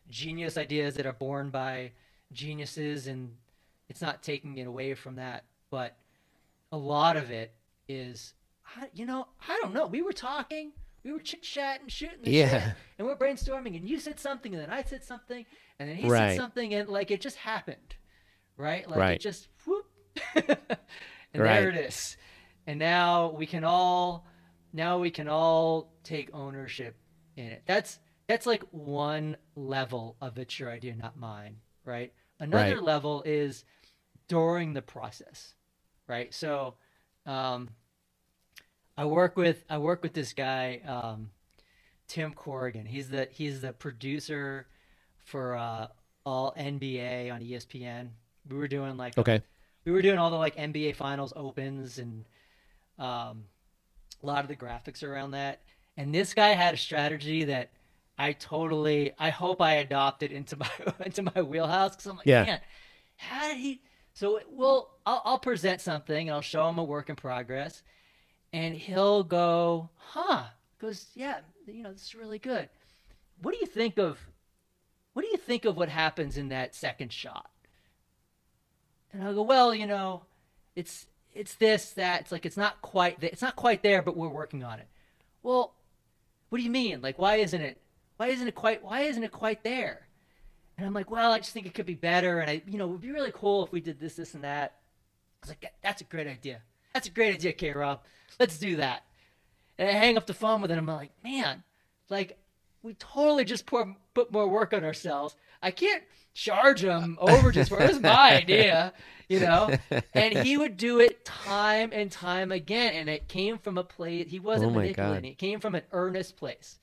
[0.09, 1.91] genius ideas that are born by
[2.31, 3.35] geniuses, and
[3.89, 5.95] it's not taking it away from that, but
[6.71, 7.53] a lot of it
[7.87, 8.33] is,
[8.75, 9.85] I- you know, I don't know.
[9.87, 10.71] We were talking,
[11.03, 12.49] we were chit chatting, shooting Yeah.
[12.49, 15.45] shit, and we're brainstorming, and you said something, and then I said something,
[15.79, 16.31] and then he Right.
[16.31, 17.95] said something, and like it just happened,
[18.57, 18.89] right?
[18.89, 19.11] Like Right.
[19.15, 19.85] it just whoop,
[21.33, 21.61] and Right.
[21.61, 22.17] there it is.
[22.65, 24.25] And now we can all,
[24.73, 26.95] now we can all take ownership
[27.35, 27.63] in it.
[27.65, 32.11] That's that's like one level of it's your idea, not mine, right?
[32.39, 32.83] Another Right.
[32.83, 33.63] level is
[34.27, 35.55] during the process,
[36.07, 36.33] right?
[36.33, 36.75] So,
[37.25, 37.69] um,
[38.97, 41.29] I work with I work with this guy, um,
[42.07, 42.85] Tim Corrigan.
[42.85, 44.67] He's the he's the producer
[45.19, 45.87] for uh,
[46.25, 48.09] all NBA on ESPN.
[48.49, 49.41] We were doing like Okay.
[49.87, 52.25] We were doing all the like NBA Finals opens and
[52.99, 53.45] um,
[54.21, 55.61] a lot of the graphics around that.
[55.95, 57.69] And this guy had a strategy that
[58.17, 60.69] I totally I hope I adopted into my
[61.05, 62.43] into my wheelhouse because I'm like, Yeah.
[62.43, 62.59] man,
[63.15, 63.81] how did he?
[64.13, 67.81] So we'll I'll, I'll present something and I'll show him a work in progress,
[68.51, 70.43] and he'll go, huh?
[70.79, 72.67] Goes, yeah, you know, this is really good.
[73.41, 74.19] What do you think of?
[75.13, 77.49] What do you think of what happens in that second shot?
[79.13, 80.23] And I'll go, well, you know,
[80.75, 84.17] it's it's this that it's like it's not quite th- it's not quite there, but
[84.17, 84.87] we're working on it.
[85.43, 85.73] Well,
[86.49, 87.01] what do you mean?
[87.01, 87.79] Like, why isn't it?
[88.17, 88.83] Why isn't it quite?
[88.83, 90.07] Why isn't it quite there?
[90.77, 92.85] And I'm like, well, I just think it could be better, and I, you know,
[92.85, 94.75] it would be really cool if we did this, this, and that.
[95.41, 96.61] I was like, that's a great idea.
[96.93, 97.71] That's a great idea, K.
[97.71, 98.01] Rob.
[98.39, 99.03] Let's do that.
[99.79, 100.77] And I hang up the phone with him.
[100.77, 101.63] I'm like, man,
[102.09, 102.37] like
[102.81, 105.35] we totally just pour, put more work on ourselves.
[105.61, 106.03] I can't
[106.33, 108.93] charge him over just for it was my idea,
[109.27, 109.71] you know.
[110.13, 114.29] And he would do it time and time again, and it came from a place
[114.29, 115.23] he wasn't Oh manipulating.
[115.23, 115.31] God.
[115.31, 116.77] It came from an earnest place,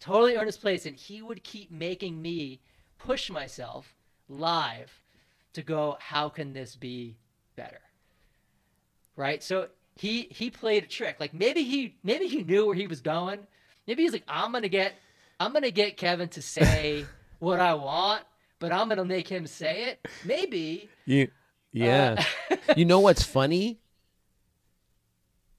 [0.00, 2.60] totally earnest place, and he would keep making me
[2.98, 3.94] push myself
[4.28, 5.00] live
[5.54, 5.96] to go.
[6.00, 7.16] How can this be
[7.56, 7.80] better?
[9.16, 9.42] Right.
[9.42, 11.16] So he he played a trick.
[11.20, 13.40] Like maybe he maybe he knew where he was going.
[13.86, 14.94] Maybe he's like, I'm gonna get
[15.38, 17.06] I'm gonna get Kevin to say
[17.40, 18.22] what I want,
[18.60, 20.06] but I'm gonna make him say it.
[20.24, 20.88] Maybe.
[21.04, 21.26] You, uh,
[21.72, 22.24] yeah.
[22.76, 23.80] you know what's funny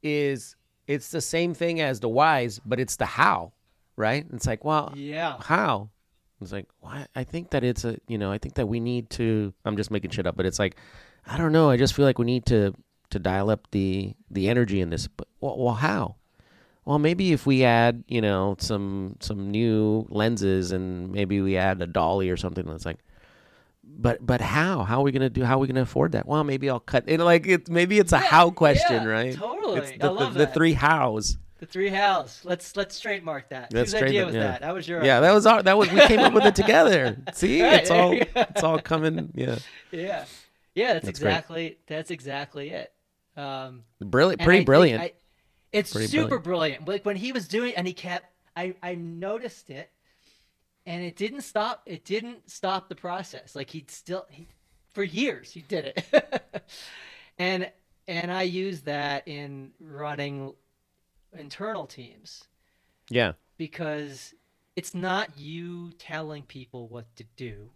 [0.04, 0.56] is
[0.88, 3.54] it's the same thing as the whys, but it's the how,
[3.96, 4.26] right?
[4.34, 5.38] It's like, well, Yeah.
[5.40, 5.90] how?
[6.42, 7.06] It's like, why?
[7.16, 9.54] I think that it's a, you know, I think that we need to.
[9.64, 10.76] I'm just making shit up, but it's like,
[11.28, 11.70] I don't know.
[11.70, 12.74] I just feel like we need to
[13.12, 15.08] to dial up the the energy in this.
[15.08, 16.16] But well, well how?
[16.86, 21.82] Well, maybe if we add, you know, some some new lenses and maybe we add
[21.82, 22.98] a dolly or something that's like,
[23.84, 24.84] but but how?
[24.84, 25.44] How are we gonna do?
[25.44, 26.26] How are we gonna afford that?
[26.28, 27.20] Well, maybe I'll cut it.
[27.20, 27.70] Like it.
[27.70, 29.34] Maybe it's a how question, yeah, right?
[29.36, 29.80] totally.
[29.80, 31.38] It's I the, love the, the three hows.
[31.60, 32.42] The three hows.
[32.44, 33.72] Let's let's trademark that.
[33.72, 34.42] Let's Whose trade idea was yeah.
[34.44, 34.62] that?
[34.62, 35.62] That was your Yeah, that was our.
[35.62, 37.18] That was we came up with it together.
[37.34, 39.32] See, Right, it's all it's all coming.
[39.36, 39.60] Yeah,
[39.92, 40.26] Yeah.
[40.74, 41.30] Yeah, that's, That's great.
[41.30, 42.92] exactly that's exactly it.
[43.38, 45.02] Um brilliant, pretty I brilliant.
[45.04, 45.14] I-
[45.72, 46.88] it's Pretty super brilliant.
[46.88, 48.26] Like when he was doing, and he kept.
[48.56, 49.90] I I noticed it,
[50.86, 51.84] and it didn't stop.
[51.86, 53.56] It didn't stop the process.
[53.56, 54.48] Like he'd still he,
[54.94, 56.64] for years he did it,
[57.40, 57.72] and
[58.08, 60.54] and I use that in running
[61.38, 62.44] internal teams
[63.10, 64.34] yeah, because
[64.76, 67.70] it's not you telling people what to do.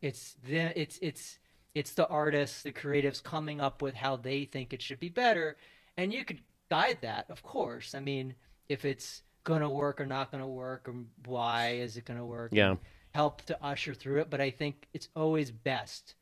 [0.00, 1.38] It's the it's it's
[1.74, 5.56] it's the artists, the creatives coming up with how they think it should be better,
[5.96, 6.40] and you could
[6.70, 7.94] guide that, of course.
[7.94, 8.34] I mean,
[8.68, 10.94] if it's gonna work or not gonna work, or
[11.24, 12.52] why is it gonna work?
[12.52, 12.76] Yeah.
[13.14, 14.28] help to usher through it.
[14.30, 16.14] But I think it's always best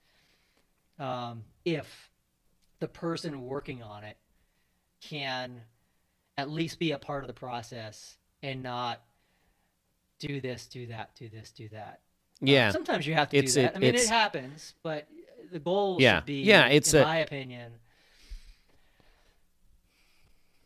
[0.98, 2.10] um, if
[2.78, 4.16] the person working on it
[5.00, 5.60] can
[6.38, 9.02] at least be a part of the process and not
[10.20, 12.00] do this, do that, do this, do that.
[12.42, 12.70] Uh, yeah.
[12.70, 13.72] sometimes you have to It's- do that.
[13.72, 15.06] it- I mean, it happens, but
[15.50, 16.18] the goal Yeah.
[16.18, 17.72] should be, Yeah, it's in a- my opinion,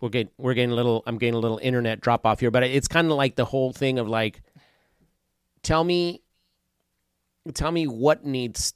[0.00, 1.02] we're getting we're getting a little.
[1.06, 3.72] I'm getting a little internet drop off here, but it's kind of like the whole
[3.72, 4.42] thing of like,
[5.62, 6.22] tell me,
[7.54, 8.74] tell me what needs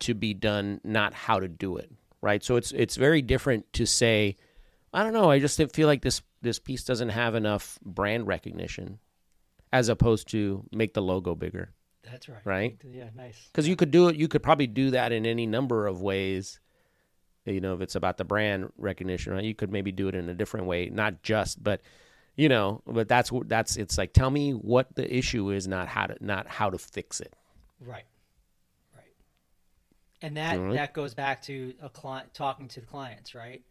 [0.00, 1.90] to be done, not how to do it.
[2.20, 2.42] Right.
[2.42, 4.36] So it's it's very different to say,
[4.92, 5.30] I don't know.
[5.30, 8.98] I just feel like this this piece doesn't have enough brand recognition,
[9.72, 11.72] as opposed to make the logo bigger.
[12.04, 12.40] That's right.
[12.44, 12.78] Right?
[12.84, 13.48] Yeah, nice.
[13.52, 14.16] Because you could do it.
[14.16, 16.60] You could probably do that in any number of ways.
[17.46, 19.44] You know, if it's about the brand recognition, right?
[19.44, 21.80] You could maybe do it in a different way, not just, but
[22.36, 23.76] you know, but that's what that's.
[23.76, 27.20] It's like tell me what the issue is, not how to not how to fix
[27.20, 27.34] it.
[27.80, 28.04] Right.
[28.94, 29.14] Right.
[30.22, 30.74] And that Alright.
[30.74, 33.62] that goes back to a client talking to the clients, right?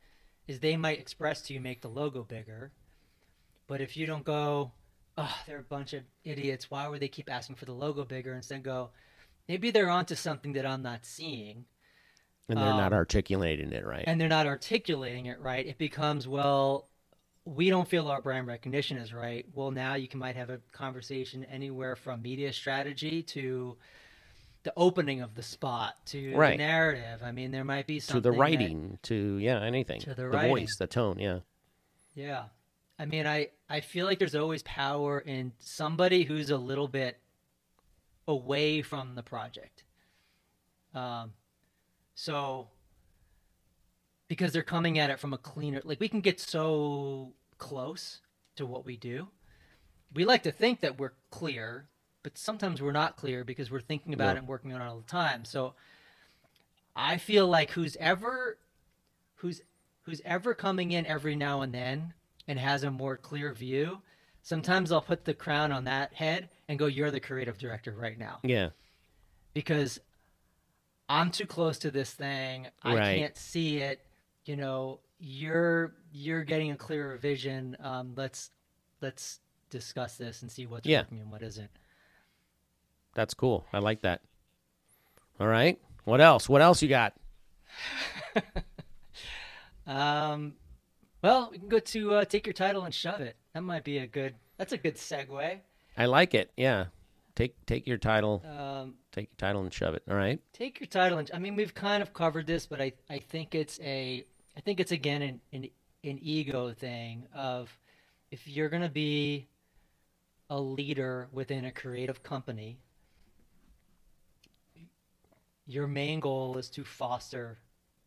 [0.47, 2.71] Is they might express to you make the logo bigger,
[3.67, 4.71] but if you don't go,
[5.17, 6.69] oh, they're a bunch of idiots.
[6.69, 8.33] Why would they keep asking for the logo bigger?
[8.33, 8.89] Instead, go,
[9.47, 11.65] maybe they're onto something that I'm not seeing,
[12.47, 14.03] And they're not Um, articulating it right.
[14.05, 15.65] and they're not articulating it right.
[15.65, 16.87] It becomes well.
[17.43, 19.45] We don't feel our brand recognition is right.
[19.53, 23.77] Well, now you can might have a conversation anywhere from media strategy to
[24.63, 27.21] the opening of the spot to the narrative.
[27.23, 30.01] I mean, there might be something to the that- writing, to yeah, anything.
[30.01, 30.49] To the the writing.
[30.51, 31.39] voice, the tone, yeah.
[32.15, 32.45] yeah,
[32.97, 37.19] I mean, I I feel like there's always power in somebody who's a little bit
[38.27, 39.83] away from the project.
[40.95, 41.33] Um,
[42.15, 42.67] so
[44.27, 48.21] because they're coming at it from a cleaner, like we can get so close
[48.55, 49.27] to what we do.
[50.13, 51.85] We like to think that we're clear,
[52.23, 54.31] but sometimes we're not clear because we're thinking about Yeah.
[54.33, 55.45] it and working on it all the time.
[55.45, 55.75] So
[56.95, 58.57] I feel like who's ever
[59.35, 59.61] who's
[60.03, 62.13] who's ever coming in every now and then
[62.47, 64.01] and has a more clear view,
[64.41, 68.17] sometimes I'll put the crown on that head and go, "You're the creative director right
[68.17, 68.69] now," Yeah.
[69.53, 69.99] because
[71.07, 72.67] I'm too close to this thing.
[72.83, 74.05] I can't see it.
[74.45, 77.77] You know, you're you're getting a clearer vision.
[77.79, 78.51] Um, let's
[79.01, 79.39] let's
[79.69, 81.01] discuss this and see what's Yeah.
[81.01, 81.69] working and what isn't.
[83.13, 83.65] That's cool.
[83.71, 84.21] I like that.
[85.39, 85.79] All right.
[86.05, 86.47] What else?
[86.49, 87.13] What else you got?
[89.87, 90.53] Um,
[91.21, 93.35] well, we can go to uh, take your title and shove it.
[93.53, 94.35] That might be a good.
[94.57, 95.59] That's a good segue.
[95.97, 96.51] I like it.
[96.57, 96.85] Yeah.
[97.35, 100.03] Take take your title, Um, take your title and shove it.
[100.09, 100.39] All right.
[100.53, 103.53] take your title and I mean we've kind of covered this, but I, I think
[103.55, 104.25] it's a
[104.55, 105.69] I think it's again an, an
[106.03, 107.77] an ego thing of
[108.31, 109.47] if you're gonna be
[110.49, 112.77] a leader within a creative company,
[115.65, 117.57] your main goal is to foster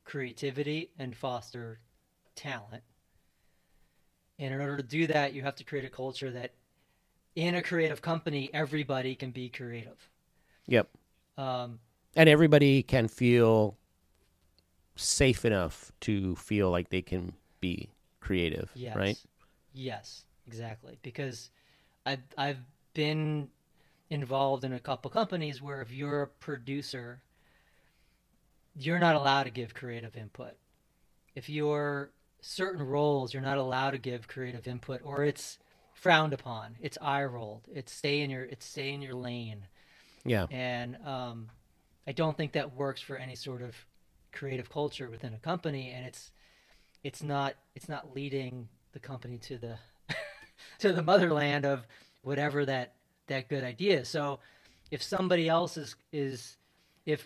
[0.04, 1.80] creativity and foster
[2.34, 2.82] talent.
[4.38, 6.52] And in order to do that, you have to create a culture that
[7.38, 10.10] in a creative company, everybody can be creative.
[10.66, 10.88] Yep.
[11.36, 11.78] Um,
[12.16, 13.76] And everybody can feel
[14.96, 18.96] safe enough to feel like they can be creative, Yes.
[18.96, 19.18] right?
[19.72, 20.98] Yes, exactly.
[21.02, 21.50] Because
[22.06, 22.58] I've I've
[22.94, 23.48] been
[24.10, 27.22] involved in a couple companies where if you're a producer,
[28.74, 30.54] you're not allowed to give creative input.
[31.36, 32.10] If you're
[32.40, 35.58] certain roles, you're not allowed to give creative input, or it's
[35.98, 36.76] frowned upon.
[36.80, 37.62] It's eye rolled.
[37.74, 39.66] It's stay in your it's stay in your lane.
[40.24, 40.46] Yeah.
[40.50, 41.48] And um,
[42.06, 43.74] I don't think that works for any sort of
[44.32, 46.30] creative culture within a company, and it's
[47.02, 49.76] it's not it's not leading the company to the
[50.78, 51.86] to the motherland of
[52.22, 52.94] whatever that
[53.26, 54.08] that good idea is.
[54.08, 54.38] So
[54.90, 56.56] if somebody else is is
[57.06, 57.24] if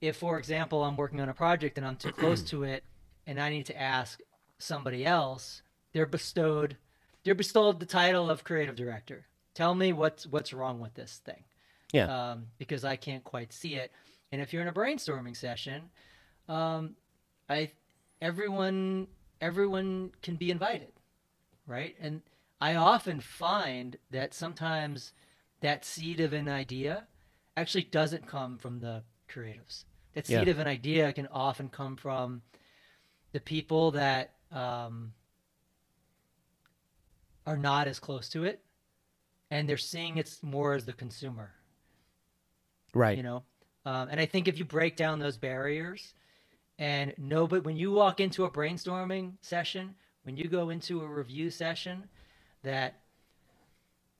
[0.00, 2.82] if for example I'm working on a project and I'm too close to it
[3.26, 4.20] and I need to ask
[4.58, 5.62] somebody else,
[5.92, 6.76] they're bestowed
[7.24, 9.26] they're bestowed the title of creative director.
[9.54, 11.44] Tell me what's what's wrong with this thing
[11.92, 12.30] Yeah.
[12.32, 13.92] um, because I can't quite see it.
[14.32, 15.90] And if you're in a brainstorming session,
[16.48, 16.96] um,
[17.48, 17.70] I
[18.20, 19.08] everyone
[19.40, 20.92] everyone can be invited,
[21.66, 21.94] right?
[22.00, 22.22] And
[22.60, 25.12] I often find that sometimes
[25.60, 27.06] that seed of an idea
[27.56, 29.84] actually doesn't come from the creatives.
[30.14, 30.50] That seed Yeah.
[30.50, 32.42] of an idea can often come from
[33.32, 35.12] the people that um,
[37.46, 38.62] are not as close to it,
[39.50, 41.52] and they're seeing it more as the consumer.
[42.94, 43.16] Right.
[43.16, 43.42] you know?
[43.86, 46.14] Um, and i think if you break down those barriers
[46.78, 51.06] and no but when you walk into a brainstorming session when you go into a
[51.06, 52.04] review session
[52.62, 53.00] that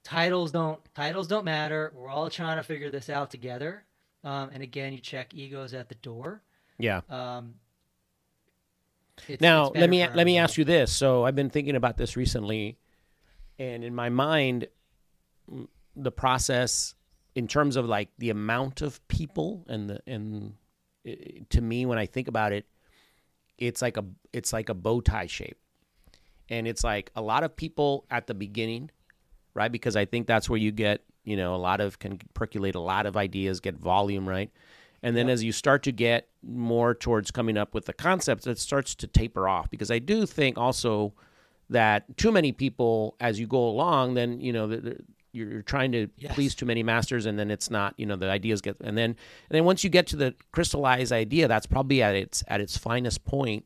[0.02, 1.92] titles don't titles don't matter.
[1.96, 3.84] We're all trying to figure this out together.
[4.22, 6.42] Um, and again you check egos at the door.
[6.78, 7.00] Yeah.
[7.08, 7.54] um,
[9.28, 10.92] it's- now it's let me let me ask you this.
[10.92, 12.76] So I've been thinking about this recently,
[13.58, 14.68] and in my mind,
[15.96, 16.94] the process
[17.34, 20.54] in terms of like the amount of people and the and
[21.50, 22.66] to me when I think about it,
[23.58, 25.58] it's like a it's like a bow tie shape,
[26.48, 28.90] and it's like a lot of people at the beginning,
[29.52, 29.70] right?
[29.70, 32.80] Because I think that's where you get you know a lot of can percolate a
[32.80, 34.50] lot of ideas, get volume right,
[35.04, 38.58] And then as you start to get more towards coming up with the concepts, it
[38.58, 39.68] starts to taper off.
[39.68, 41.12] Because I do think also
[41.70, 44.96] that too many people, as you go along, then you know the, the,
[45.32, 46.34] you're, you're trying to Yes.
[46.34, 47.94] please too many masters, and then it's not.
[47.96, 49.16] You know the ideas get, and then and
[49.50, 53.24] then once you get to the crystallized idea, that's probably at its at its finest
[53.24, 53.64] point.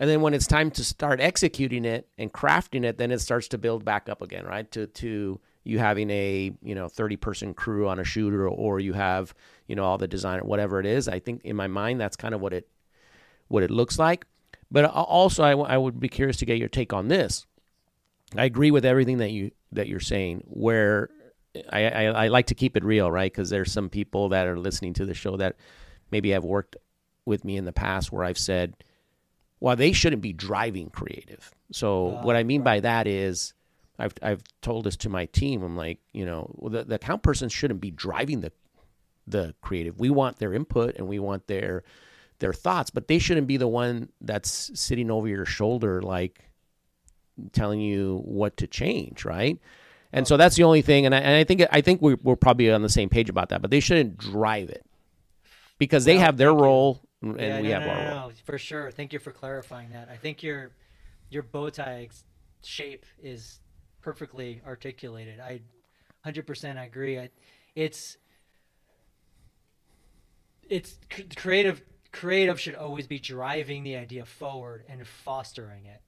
[0.00, 3.46] And then when it's time to start executing it and crafting it, then it starts
[3.48, 4.70] to build back up again, right?
[4.72, 8.92] To to you having a you know thirty person crew on a shooter, or you
[8.92, 9.34] have
[9.68, 11.08] you know all the design, whatever it is.
[11.08, 12.68] I think in my mind that's kind of what it
[13.48, 14.26] what it looks like.
[14.74, 17.46] But also, I, w- I would be curious to get your take on this.
[18.36, 20.42] I agree with everything that you that you're saying.
[20.48, 21.10] Where
[21.70, 23.30] I, I, I like to keep it real, right?
[23.30, 25.54] Because there's some people that are listening to the show that
[26.10, 26.74] maybe have worked
[27.24, 28.74] with me in the past where I've said,
[29.60, 31.52] well, they shouldn't be driving creative.
[31.70, 33.54] So ah, what I mean by that is,
[33.96, 35.62] I've I've told this to my team.
[35.62, 38.50] I'm like, you know, the, the account person shouldn't be driving the
[39.28, 40.00] the creative.
[40.00, 41.84] We want their input and we want their
[42.38, 46.48] their thoughts, but they shouldn't be the one that's sitting over your shoulder like
[47.52, 49.58] telling you what to change, right?
[50.12, 50.38] And so oh.
[50.38, 52.82] that's the only thing, and I, and I think I think we're, we're probably on
[52.82, 53.62] the same page about that.
[53.62, 54.84] But they shouldn't drive it
[55.78, 58.32] because they Well, have their role and Yeah, we no, have no, our no, role.
[58.44, 58.90] for sure.
[58.90, 60.08] Thank you for clarifying that.
[60.10, 60.70] I think your
[61.30, 62.08] your bow tie
[62.62, 63.60] shape is
[64.02, 65.40] perfectly articulated.
[65.40, 65.60] I
[66.26, 67.18] 100% agree.
[67.18, 67.30] I,
[67.74, 68.18] it's
[70.68, 70.98] it's
[71.36, 71.82] creative
[72.14, 76.00] creative should always be driving the idea forward and fostering it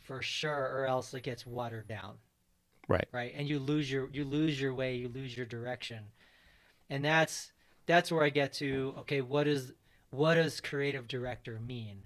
[0.00, 2.16] for sure or else it gets watered down.
[2.88, 3.06] Right.
[3.12, 3.32] right?
[3.36, 6.00] And you lose your you lose your way you lose your direction.
[6.90, 7.52] And that's
[7.86, 9.72] that's where i get to okay what is
[10.10, 12.02] what does creative director mean?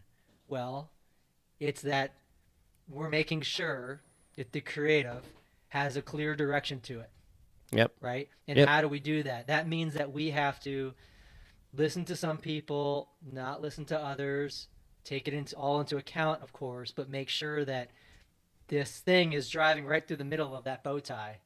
[0.49, 0.91] Well
[1.59, 2.13] it's that
[2.89, 4.03] we're making sure
[4.37, 5.25] that the creative
[5.69, 7.11] has a clear direction to it.
[7.73, 7.93] Yep.
[8.01, 8.29] right?
[8.47, 8.69] And Yep.
[8.69, 9.49] how do we do that?
[9.49, 10.95] That means that we have to
[11.77, 14.69] listen to some people not listen to others
[15.05, 17.91] take it into all into account of course but make sure that
[18.69, 21.39] this thing is driving right through the middle of that bow tie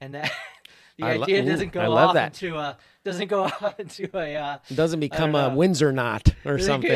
[0.00, 0.30] and that
[0.98, 2.42] the I idea ooh, doesn't go I love off that.
[2.42, 5.54] into a doesn't go off into a uh, doesn't become a.
[5.54, 6.90] Windsor knot or something.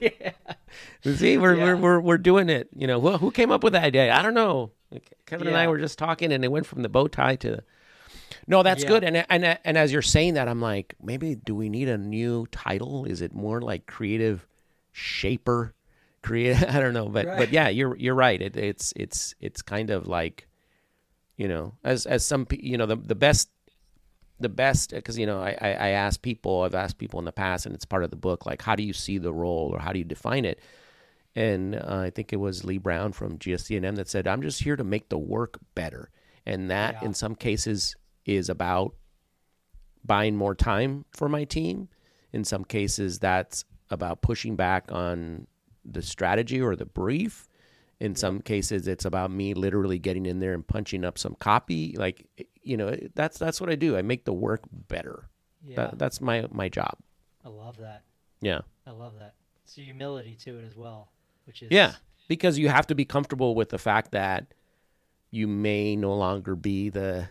[0.00, 0.30] yeah.
[1.04, 1.64] See, we're, Yeah.
[1.64, 2.68] we're we're we're doing it.
[2.74, 4.14] You know, who, who came up with that idea?
[4.14, 4.70] I don't know.
[5.26, 7.62] Kevin and I were just talking, and it went from the bow tie to.
[8.46, 8.88] No, that's Yeah.
[8.88, 9.04] good.
[9.04, 12.46] And and and as you're saying that, I'm like, maybe do we need a new
[12.52, 13.04] title?
[13.04, 14.46] Is it more like creative
[14.92, 15.74] shaper?
[16.22, 16.56] Create?
[16.68, 18.40] I don't know, but but yeah, you're you're right.
[18.40, 20.46] It, it's it's it's kind of like,
[21.36, 23.50] you know, as as some you know the the best
[24.40, 27.32] the best because you know I, I I ask people I've asked people in the
[27.32, 29.78] past and it's part of the book like how do you see the role or
[29.78, 30.58] how do you define it
[31.36, 34.74] and uh, I think it was Lee Brown from GSD&M that said I'm just here
[34.74, 36.10] to make the work better
[36.44, 37.06] and that Yeah.
[37.06, 37.94] in some cases
[38.26, 38.94] is about
[40.04, 41.88] buying more time for my team.
[42.32, 45.46] In some cases that's about pushing back on
[45.84, 47.48] the strategy or the brief.
[48.00, 51.94] In some cases it's about me literally getting in there and punching up some copy.
[51.96, 52.26] Like
[52.62, 53.96] you know that's that's what i do.
[53.96, 55.28] I make the work better.
[55.64, 55.76] Yeah.
[55.76, 56.96] that, that's my my job.
[57.44, 58.02] I love that.
[58.40, 58.62] Yeah.
[58.86, 59.34] I love that.
[59.62, 61.10] It's humility to it as well
[61.44, 61.92] which is yeah
[62.28, 64.54] because you have to be comfortable with the fact that
[65.30, 67.28] you may no longer be the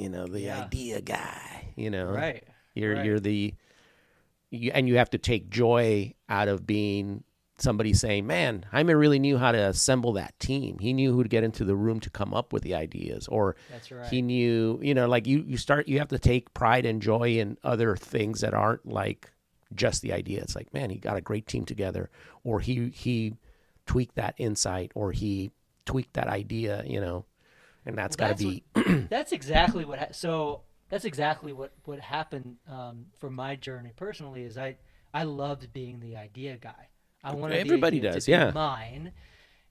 [0.00, 0.64] you know the Yeah.
[0.64, 2.44] idea guy you know right
[2.74, 3.04] You're Right.
[3.04, 3.54] you're the
[4.50, 7.24] you, and you have to take joy out of being
[7.58, 10.78] somebody saying, "Man, Jaime really knew how to assemble that team.
[10.78, 13.54] He knew who to get into the room to come up with the ideas, or
[13.70, 14.06] That's right.
[14.08, 17.38] he knew, you know, like you you start you have to take pride and joy
[17.38, 19.30] in other things that aren't like
[19.74, 20.40] just the idea.
[20.42, 22.10] It's like, man, he got a great team together,
[22.42, 23.34] or he he
[23.86, 25.50] tweaked that insight, or he
[25.84, 27.24] tweaked that idea, you know,
[27.86, 28.64] and that's Well, got to be
[29.10, 34.42] that's exactly what ha- so that's exactly what what happened um, for my journey personally
[34.42, 34.76] is i
[35.14, 36.88] i loved being the idea guy
[37.24, 38.50] i wanted Everybody does, yeah.
[38.54, 39.12] mine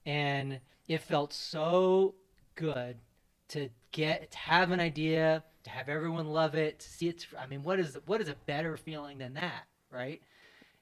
[0.06, 2.16] and it felt so
[2.56, 2.98] good
[3.50, 7.46] to get to have an idea to have everyone love it to see it i
[7.48, 10.22] mean what is what is a better feeling than that right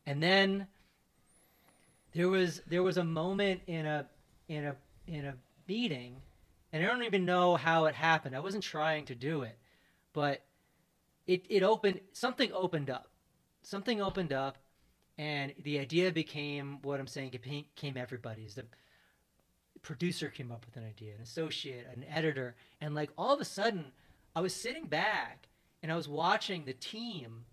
[0.05, 0.67] and then
[2.13, 4.05] there was there was a moment in a
[4.47, 4.75] in a
[5.07, 5.34] in a
[5.67, 6.15] meeting
[6.72, 8.36] and I don't even know how it happened.
[8.36, 9.57] I wasn't trying to do it,
[10.13, 10.43] but
[11.26, 13.09] it it opened something opened up.
[13.63, 14.57] Something opened up
[15.18, 18.55] and the idea became what I'm saying it became everybody's.
[18.55, 18.65] The
[19.82, 23.45] producer came up with an idea, an associate, an editor, and like all of a
[23.45, 23.91] sudden
[24.36, 25.47] I was sitting back
[25.82, 27.45] and I was watching the team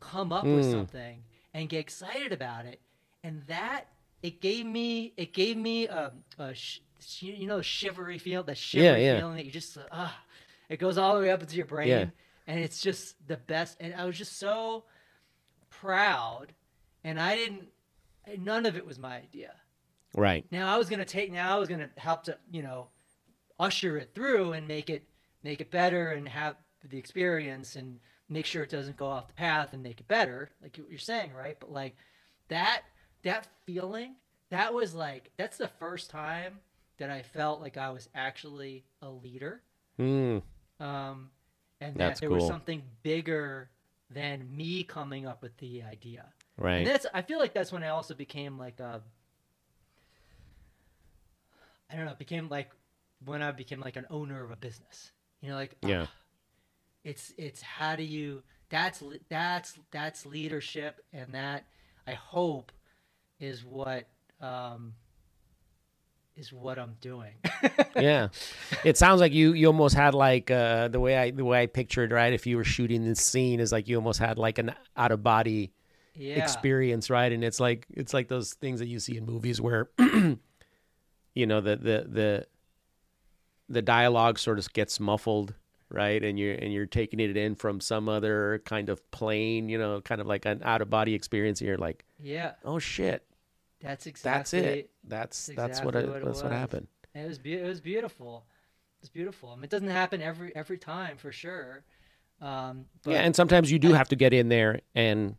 [0.00, 0.72] come up with Mm.
[0.72, 2.80] something and get excited about it
[3.22, 3.88] and that
[4.22, 6.80] it gave me it gave me a, a sh-
[7.20, 9.18] you know shivery feel that shivery yeah.
[9.18, 10.16] feeling that you just ah
[10.68, 12.06] it goes all the way up into your brain Yeah.
[12.46, 14.84] and it's just the best and i was just so
[15.80, 16.52] proud,
[17.04, 17.68] and I didn't.
[18.38, 19.52] None of it was my idea.
[20.14, 20.44] Right.
[20.50, 21.32] Now I was gonna take.
[21.32, 22.88] Now I was gonna help to you know,
[23.58, 25.04] usher it through and make it
[25.42, 26.56] make it better and have
[26.88, 27.98] the experience and
[28.28, 31.32] make sure it doesn't go off the path and make it better, like you're saying,
[31.32, 31.56] right?
[31.58, 31.96] But like
[32.48, 32.82] that
[33.22, 34.16] that feeling,
[34.50, 36.58] that was like that's the first time
[37.00, 39.62] that I felt like I was actually a leader.
[39.98, 40.42] Mm.
[40.78, 41.30] Um,
[41.80, 43.70] and that That's there was something bigger
[44.10, 46.26] than me coming up with the idea.
[46.58, 46.78] Right.
[46.78, 49.02] And that's I feel like that's when I also became like a
[51.90, 52.70] I don't know, it became like
[53.24, 55.12] when I became like an owner of a business.
[55.40, 56.06] You know, like Yeah.
[56.06, 56.12] ah,
[57.02, 61.64] it's it's how do you that's that's that's leadership and that
[62.06, 62.72] I hope
[63.38, 64.06] is what
[64.40, 64.94] um
[66.36, 67.32] is what I'm doing.
[67.96, 68.28] yeah.
[68.84, 71.66] It sounds like you you almost had like uh the way I the way I
[71.66, 74.74] pictured right if you were shooting this scene is like you almost had like an
[74.96, 75.72] out of body
[76.14, 76.36] yeah.
[76.42, 77.30] experience, right?
[77.30, 81.60] And it's like it's like those things that you see in movies where you know
[81.60, 82.46] the the the
[83.68, 85.54] the dialogue sort of gets muffled,
[85.90, 86.22] right?
[86.22, 90.00] And you're and you're taking it in from some other kind of plane, you know,
[90.00, 91.60] kind of like an out of body experience.
[91.60, 92.52] And you're like, Yeah.
[92.64, 93.24] oh shit,
[93.80, 94.90] That's exactly that's it.
[95.04, 96.58] That's that's what, exactly what it that's what was.
[96.58, 96.86] happened.
[97.14, 98.46] It was be- it was beautiful.
[99.00, 99.50] It's beautiful.
[99.50, 101.84] I mean, it doesn't happen every every time for sure.
[102.40, 105.36] Um, but yeah, and sometimes you do have to get in there and.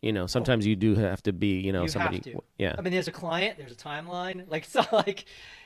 [0.00, 1.82] You know, sometimes you do have to be, you know, Oh.
[1.82, 2.36] You somebody.
[2.56, 4.44] Yeah, I mean, there's a client, there's a timeline.
[4.48, 5.24] Like it's not like,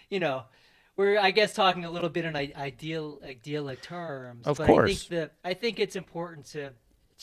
[0.09, 0.45] you know,
[0.97, 4.47] we're I guess talking a little bit in ideal idyllic terms.
[4.47, 4.91] Of but course.
[4.91, 6.71] I think that I think it's important to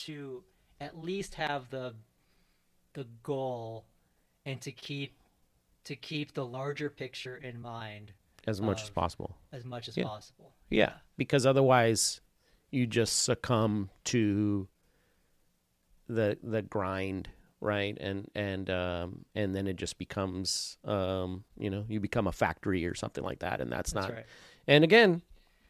[0.04, 0.44] to
[0.80, 1.94] at least have the
[2.94, 3.86] the goal
[4.50, 5.12] and to keep
[5.84, 8.12] to keep the larger picture in mind
[8.46, 9.36] as much as possible.
[9.52, 10.04] as much as Yeah.
[10.04, 10.52] possible.
[10.68, 12.20] Yeah, because otherwise
[12.70, 14.68] you just succumb to
[16.08, 17.28] the the grind,
[17.60, 17.96] right?
[18.00, 22.86] And and um and then it just becomes um you know, you become a factory
[22.86, 24.26] or something like that and that's, That's not right.
[24.66, 25.22] And again,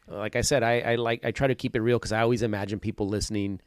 [0.07, 2.41] like I said, I I like I try to keep it real cuz I always
[2.41, 3.59] imagine people listening,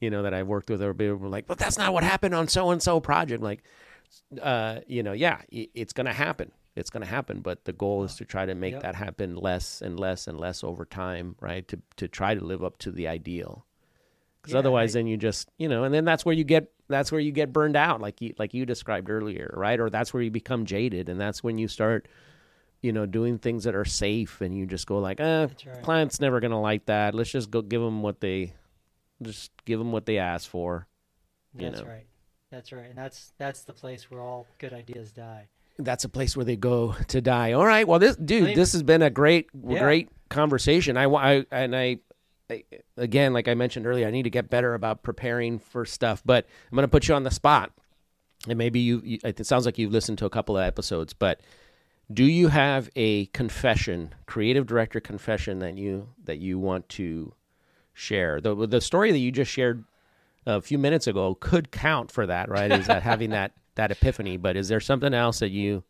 [0.00, 2.48] you know, that I've worked with or be like, "But that's not what happened on
[2.48, 3.62] so and so project." Like
[4.40, 6.52] uh, you know, yeah, it's going to happen.
[6.76, 8.82] It's going to happen, but the goal is to try to make Yep.
[8.82, 11.66] that happen less and less and less over time, right?
[11.68, 13.66] To to try to live up to the ideal.
[14.40, 16.70] Because Yeah, otherwise, I- then you just, you know, and then that's where you get
[16.88, 19.78] that's where you get burned out, like you like you described earlier, right?
[19.80, 22.06] Or that's where you become jaded, and that's when you start,
[22.80, 25.82] you know, doing things that are safe, and you just go like, eh, right.
[25.82, 27.12] client's never going to like that.
[27.14, 28.54] Let's just go give them what they,
[29.20, 30.86] just give them what they asked for.
[31.54, 31.88] you That's know.
[31.88, 32.06] right.
[32.50, 32.86] That's right.
[32.88, 35.48] And that's that's the place where all good ideas die.
[35.78, 37.52] that's a place where they go to die.
[37.52, 37.86] All right.
[37.86, 39.78] Well, this dude, mean- this has been a great, Yeah.
[39.80, 40.96] great conversation.
[40.96, 41.98] I, I and I,
[42.50, 42.64] I,
[42.96, 46.22] again, like I mentioned earlier, I need to get better about preparing for stuff.
[46.24, 47.70] But I'm going to put you on the spot,
[48.48, 49.18] and maybe you, you.
[49.22, 51.40] It sounds like you've listened to a couple of episodes, but
[52.12, 57.34] do you have a confession, creative director confession that you that you want to
[57.92, 58.40] share?
[58.40, 59.84] The the story that you just shared
[60.46, 62.70] a few minutes ago could count for that, right?
[62.72, 64.36] Is that having that that epiphany?
[64.36, 65.84] But is there something else that you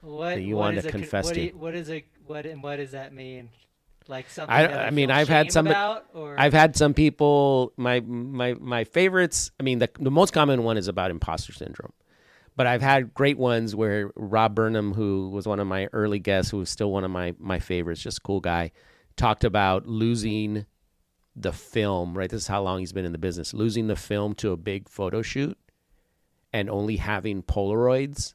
[0.00, 1.40] What That you what wanted to a confess what to.
[1.42, 3.50] you- what is a what and what does that mean?
[4.08, 6.06] Like something I- that I, mean, I've had some- about,
[6.38, 9.50] I've had some people my my my favorites.
[9.60, 11.92] I mean, the the most common one is about imposter syndrome,
[12.56, 16.50] but I've had great ones where Rob Burnham, who was one of my early guests,
[16.50, 18.72] who was still one of my my favorites, just a cool guy,
[19.16, 20.64] talked about losing
[21.36, 22.16] the film.
[22.16, 23.54] Right, this is how long he's been in the business.
[23.54, 25.58] Losing the film to a big photo shoot,
[26.52, 28.34] and only having Polaroids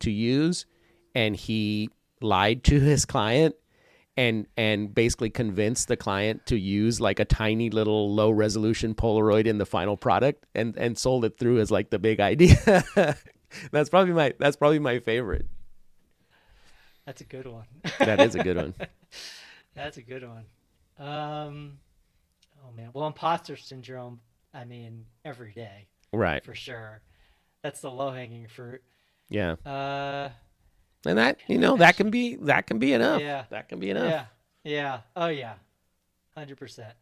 [0.00, 0.66] to use,
[1.14, 3.54] and he lied to his client
[4.18, 9.46] and and basically convinced the client to use like a tiny little low resolution Polaroid
[9.46, 12.56] in the final product and and sold it through as like the big idea.
[13.70, 15.46] that's probably my that's probably my favorite.
[17.06, 17.66] that's a good one.
[18.00, 18.74] That is a good one.
[19.76, 20.46] that's a good one.
[20.98, 21.78] Um,
[22.68, 24.20] oh man, well, imposter syndrome.
[24.52, 26.44] I mean, every day Right.
[26.44, 27.00] for sure.
[27.62, 28.82] That's the low hanging fruit.
[29.28, 29.52] Yeah.
[29.64, 30.30] Uh,
[31.06, 33.20] And that you know that can be that can be enough.
[33.20, 33.44] Yeah.
[33.50, 34.10] That can be enough.
[34.10, 34.24] yeah,
[34.64, 35.54] yeah, oh yeah,
[36.36, 36.94] hundred percent.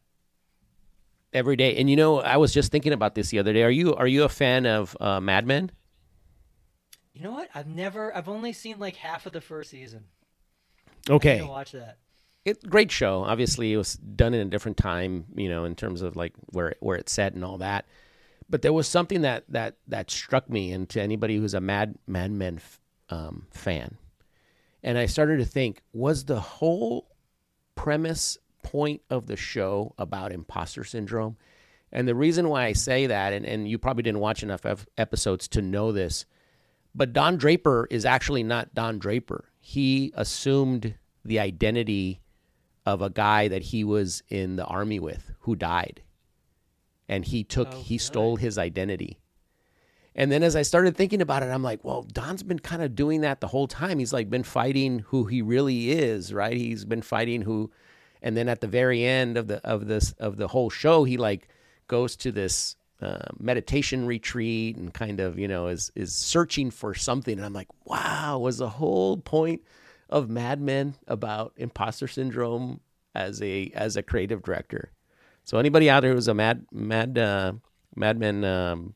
[1.32, 1.76] Every day.
[1.76, 3.62] And you know, I was just thinking about this the other day.
[3.62, 5.70] Are you are you a fan of uh, Mad Men?
[7.14, 7.48] You know what?
[7.54, 8.14] I've never.
[8.16, 10.04] I've only seen like half of the first season.
[11.08, 11.42] Okay.
[11.42, 11.98] Watch that.
[12.46, 13.24] It great show.
[13.24, 16.76] Obviously, it was done in a different time, you know, in terms of like where
[16.78, 17.86] where it's set and all that.
[18.48, 21.96] But there was something that that that struck me, and to anybody who's a Mad
[22.06, 22.80] Mad Men f-
[23.10, 23.98] um, fan,
[24.82, 27.08] and I started to think: was the whole
[27.74, 31.36] premise point of the show about imposter syndrome?
[31.90, 34.80] And the reason why I say that, and, and you probably didn't watch enough ep-
[34.98, 36.26] episodes to know this,
[36.94, 39.46] but Don Draper is actually not Don Draper.
[39.60, 40.94] He assumed
[41.24, 42.20] the identity
[42.86, 46.02] of a guy that he was in the army with who died.
[47.08, 49.18] And he took, Oh, he stole his identity.
[50.14, 52.94] And then as I started thinking about it, I'm like, well, Don's been kind of
[52.94, 53.98] doing that the whole time.
[53.98, 56.56] He's like been fighting who he really is, right?
[56.56, 57.70] He's been fighting who
[58.22, 61.18] and then at the very end of the of this of the whole show, he
[61.18, 61.48] like
[61.86, 66.94] goes to this uh, meditation retreat and kind of, you know, is is searching for
[66.94, 67.36] something.
[67.36, 69.62] And I'm like, wow, was the whole point
[70.08, 72.80] of Mad Men about imposter syndrome
[73.14, 74.90] as a as a creative director.
[75.44, 77.52] So anybody out there who's a mad mad uh,
[77.96, 78.94] Mad Men um,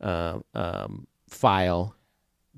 [0.00, 1.96] uh, um, file,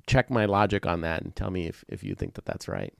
[0.07, 2.93] check my logic on that and tell me if, if you think that that's right.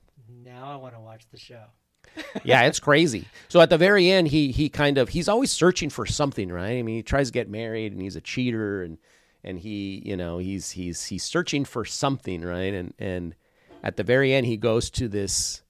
[0.45, 1.65] Now I want to watch the show.
[2.45, 3.27] yeah, it's crazy.
[3.49, 6.79] So at the very end, he he kind of he's always searching for something, right?
[6.79, 8.97] I mean, he tries to get married, and he's a cheater, and
[9.45, 12.73] and he you know he's he's he's searching for something, right?
[12.73, 13.35] And and
[13.83, 15.63] at the very end, he goes to this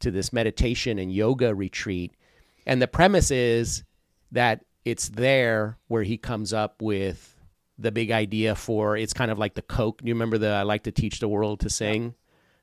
[0.00, 2.14] to this meditation and yoga retreat,
[2.66, 3.84] and the premise is
[4.32, 7.36] that it's there where he comes up with
[7.78, 10.00] the big idea for it's kind of like the Coke.
[10.02, 12.14] Do you remember the I like to teach the world to sing?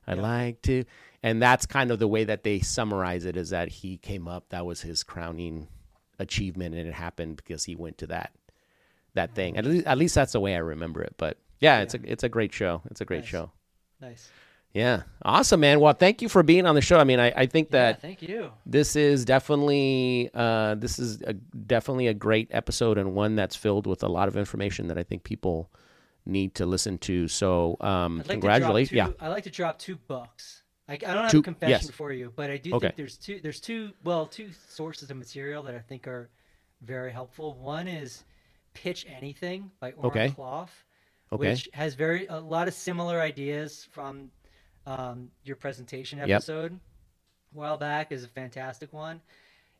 [0.06, 0.84] I like to
[1.22, 4.48] and that's kind of the way that they summarize it is that he came up
[4.50, 5.68] that was his crowning
[6.18, 8.32] achievement and it happened because he went to that
[9.14, 9.56] that thing.
[9.56, 11.14] At least at least that's the way I remember it.
[11.18, 12.82] But yeah, it's a it's a great show.
[12.90, 13.28] It's a great Nice.
[13.28, 13.50] show.
[14.00, 14.30] Nice.
[14.74, 15.02] Yeah.
[15.22, 15.80] Awesome, man.
[15.80, 16.98] Well, thank you for being on the show.
[16.98, 18.50] I mean, I, I think Yeah, that thank you.
[18.66, 23.86] this is definitely uh, this is a, definitely a great episode and one that's filled
[23.86, 25.70] with a lot of information that I think people
[26.26, 27.26] need to listen to.
[27.28, 28.96] So, um, like congratulations.
[28.96, 29.08] Yeah.
[29.20, 30.62] I like to drop two bucks.
[30.88, 31.90] I, I don't have Two- a confession yes.
[31.90, 32.86] for you, but I do Okay.
[32.88, 33.40] think there's two.
[33.42, 33.90] There's two.
[34.04, 36.30] Well, two sources of material that I think are
[36.82, 37.54] very helpful.
[37.54, 38.24] One is
[38.74, 40.28] "Pitch Anything" by Oren Okay.
[40.28, 40.68] Klaff,
[41.32, 41.50] Okay.
[41.50, 44.30] which has very a lot of similar ideas from
[44.88, 48.10] um, your presentation episode a while back.
[48.12, 49.20] is a fantastic one.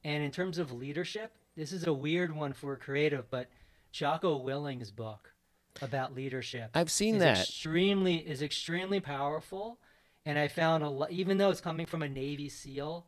[0.04, 3.48] And in terms of leadership, this is a weird one for a creative, but
[3.92, 5.32] Jocko Willink's book
[5.80, 7.38] about leadership I've seen is that.
[7.38, 9.78] extremely is extremely powerful
[10.26, 13.06] and i found a lot even though it's coming from a navy seal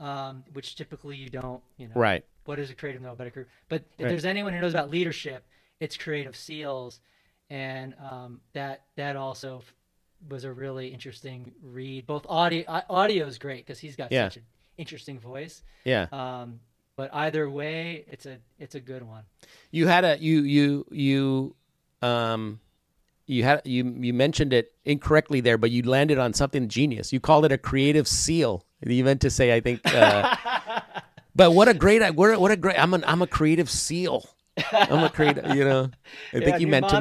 [0.00, 2.24] um, which typically you don't you know Right.
[2.44, 4.08] what does a creative know about a crew but if Right.
[4.10, 5.44] there's anyone who knows about leadership
[5.78, 6.98] it's creative seals
[7.50, 9.62] and um, that that also
[10.28, 14.26] was a really interesting read both audio uh, audio is great because he's got Yeah.
[14.26, 14.42] such an
[14.78, 16.06] interesting voice Yeah.
[16.12, 16.60] um,
[16.96, 19.24] but either way it's a it's a good one
[19.70, 21.54] You had a you you you
[22.02, 22.60] um
[23.26, 27.12] you had you you mentioned it incorrectly there, but you landed on something genius.
[27.12, 28.66] You called it a creative seal.
[28.84, 29.80] You meant to say, I think.
[29.86, 30.34] Uh,
[31.36, 34.28] but what a great what a, what a great I'm an I'm a creative seal.
[34.72, 35.54] I'm a creative.
[35.54, 35.90] You know,
[36.34, 36.96] I think you meant to.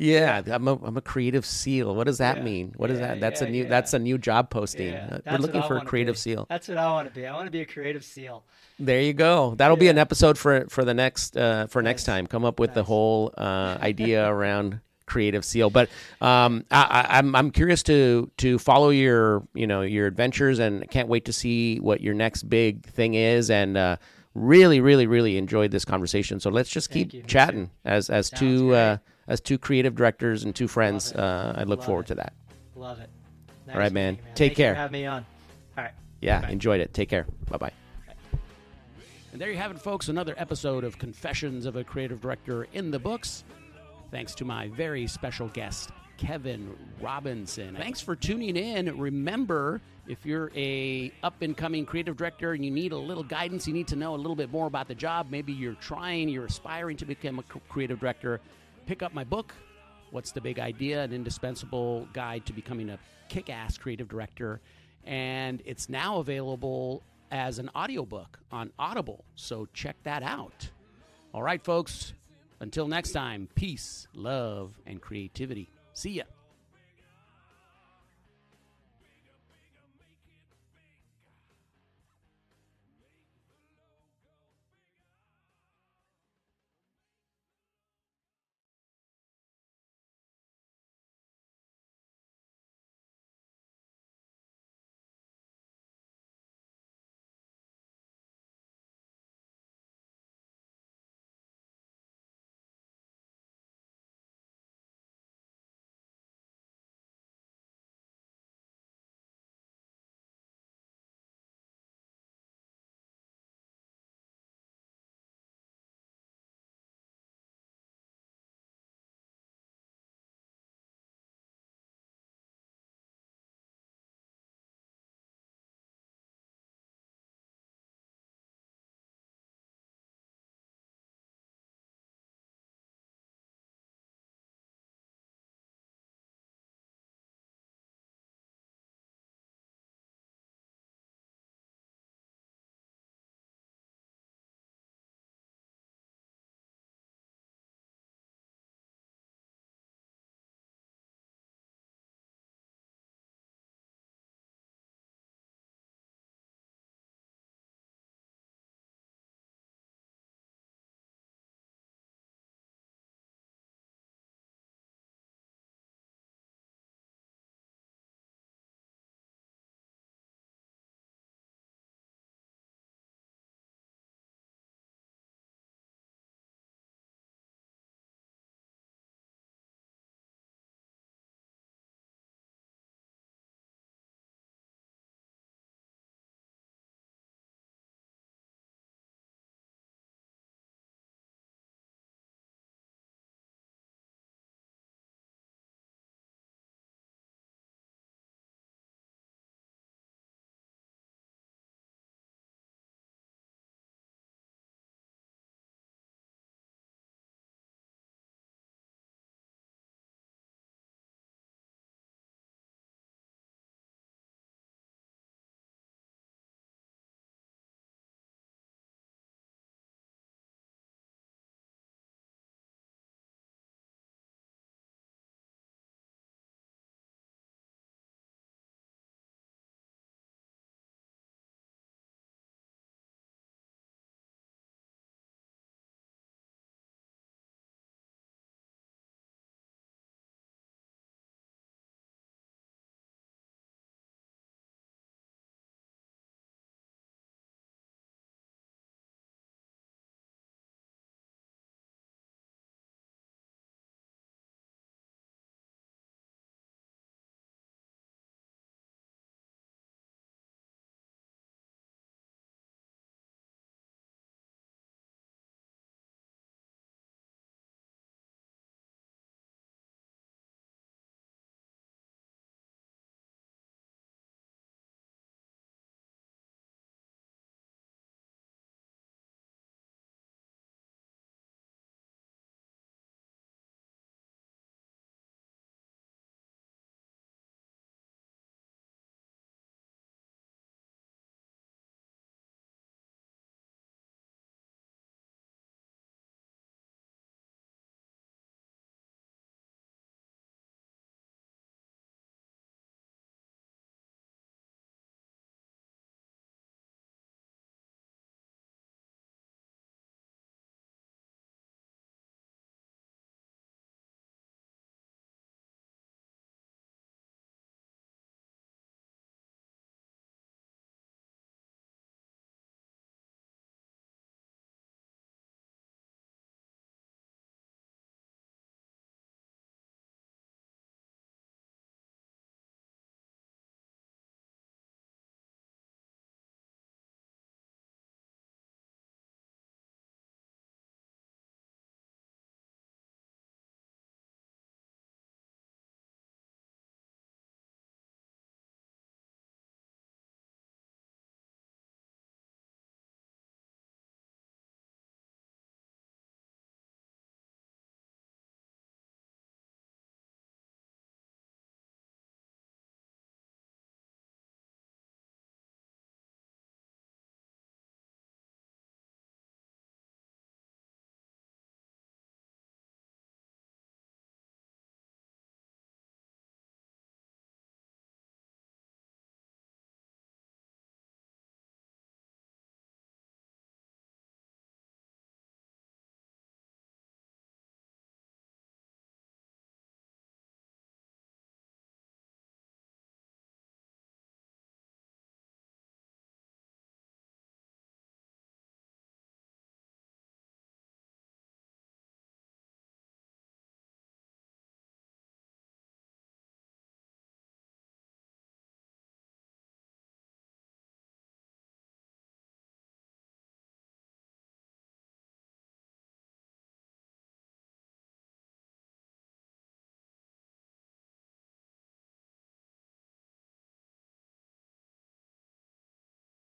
[0.00, 1.94] Yeah, I'm a I'm a creative seal.
[1.94, 2.42] What does that Yeah.
[2.42, 2.72] mean?
[2.76, 3.20] What is Yeah, that?
[3.20, 3.68] That's a new yeah.
[3.68, 4.94] that's a new job posting.
[4.94, 6.18] Yeah, Uh, We're looking for a creative be.
[6.20, 6.46] seal.
[6.48, 7.26] That's what I want to be.
[7.26, 8.42] I want to be a creative seal.
[8.78, 9.54] There you go.
[9.56, 12.26] That'll be an episode for for the next uh, for next time.
[12.26, 15.68] Come up with the whole uh, idea around creative seal.
[15.68, 15.90] But
[16.22, 20.88] um, I, I, I'm I'm curious to to follow your you know your adventures and
[20.90, 23.76] can't wait to see what your next big thing is and.
[23.76, 23.96] Uh,
[24.32, 26.38] Really, really, really enjoyed this conversation.
[26.38, 27.24] So let's just keep you.
[27.24, 28.98] Chatting as as Sounds two uh,
[29.30, 31.12] as two creative directors and two friends.
[31.12, 32.08] Uh, I look Love forward it.
[32.08, 32.32] to that.
[32.74, 33.08] Love it.
[33.66, 34.14] Nice right, man.
[34.14, 34.74] meeting you, Take Thank you care.
[34.74, 35.24] for having me on.
[35.78, 35.92] All right.
[36.20, 36.48] Yeah, Bye.
[36.50, 36.92] enjoyed it.
[36.92, 37.26] Take care.
[37.48, 37.72] Bye bye.
[39.32, 40.08] And there you have it, folks.
[40.08, 43.44] Another episode of Confessions of a Creative Director in the books.
[44.10, 47.76] Thanks to my very special guest, Kevin Robinson.
[47.76, 48.98] Thanks for tuning in.
[48.98, 53.68] Remember, if you're a up and coming creative director and you need a little guidance,
[53.68, 55.28] you need to know a little bit more about the job.
[55.30, 58.40] Maybe you're trying, you're aspiring to become a creative director.
[58.90, 59.54] Pick up my book,
[60.10, 61.04] What's the Big Idea?
[61.04, 64.60] An indispensable guide to becoming a kick ass creative director.
[65.04, 69.24] And it's now available as an audiobook on Audible.
[69.36, 70.68] So check that out.
[71.32, 72.14] All right, folks.
[72.58, 75.70] Until next time, peace, love, and creativity.
[75.92, 76.24] See ya.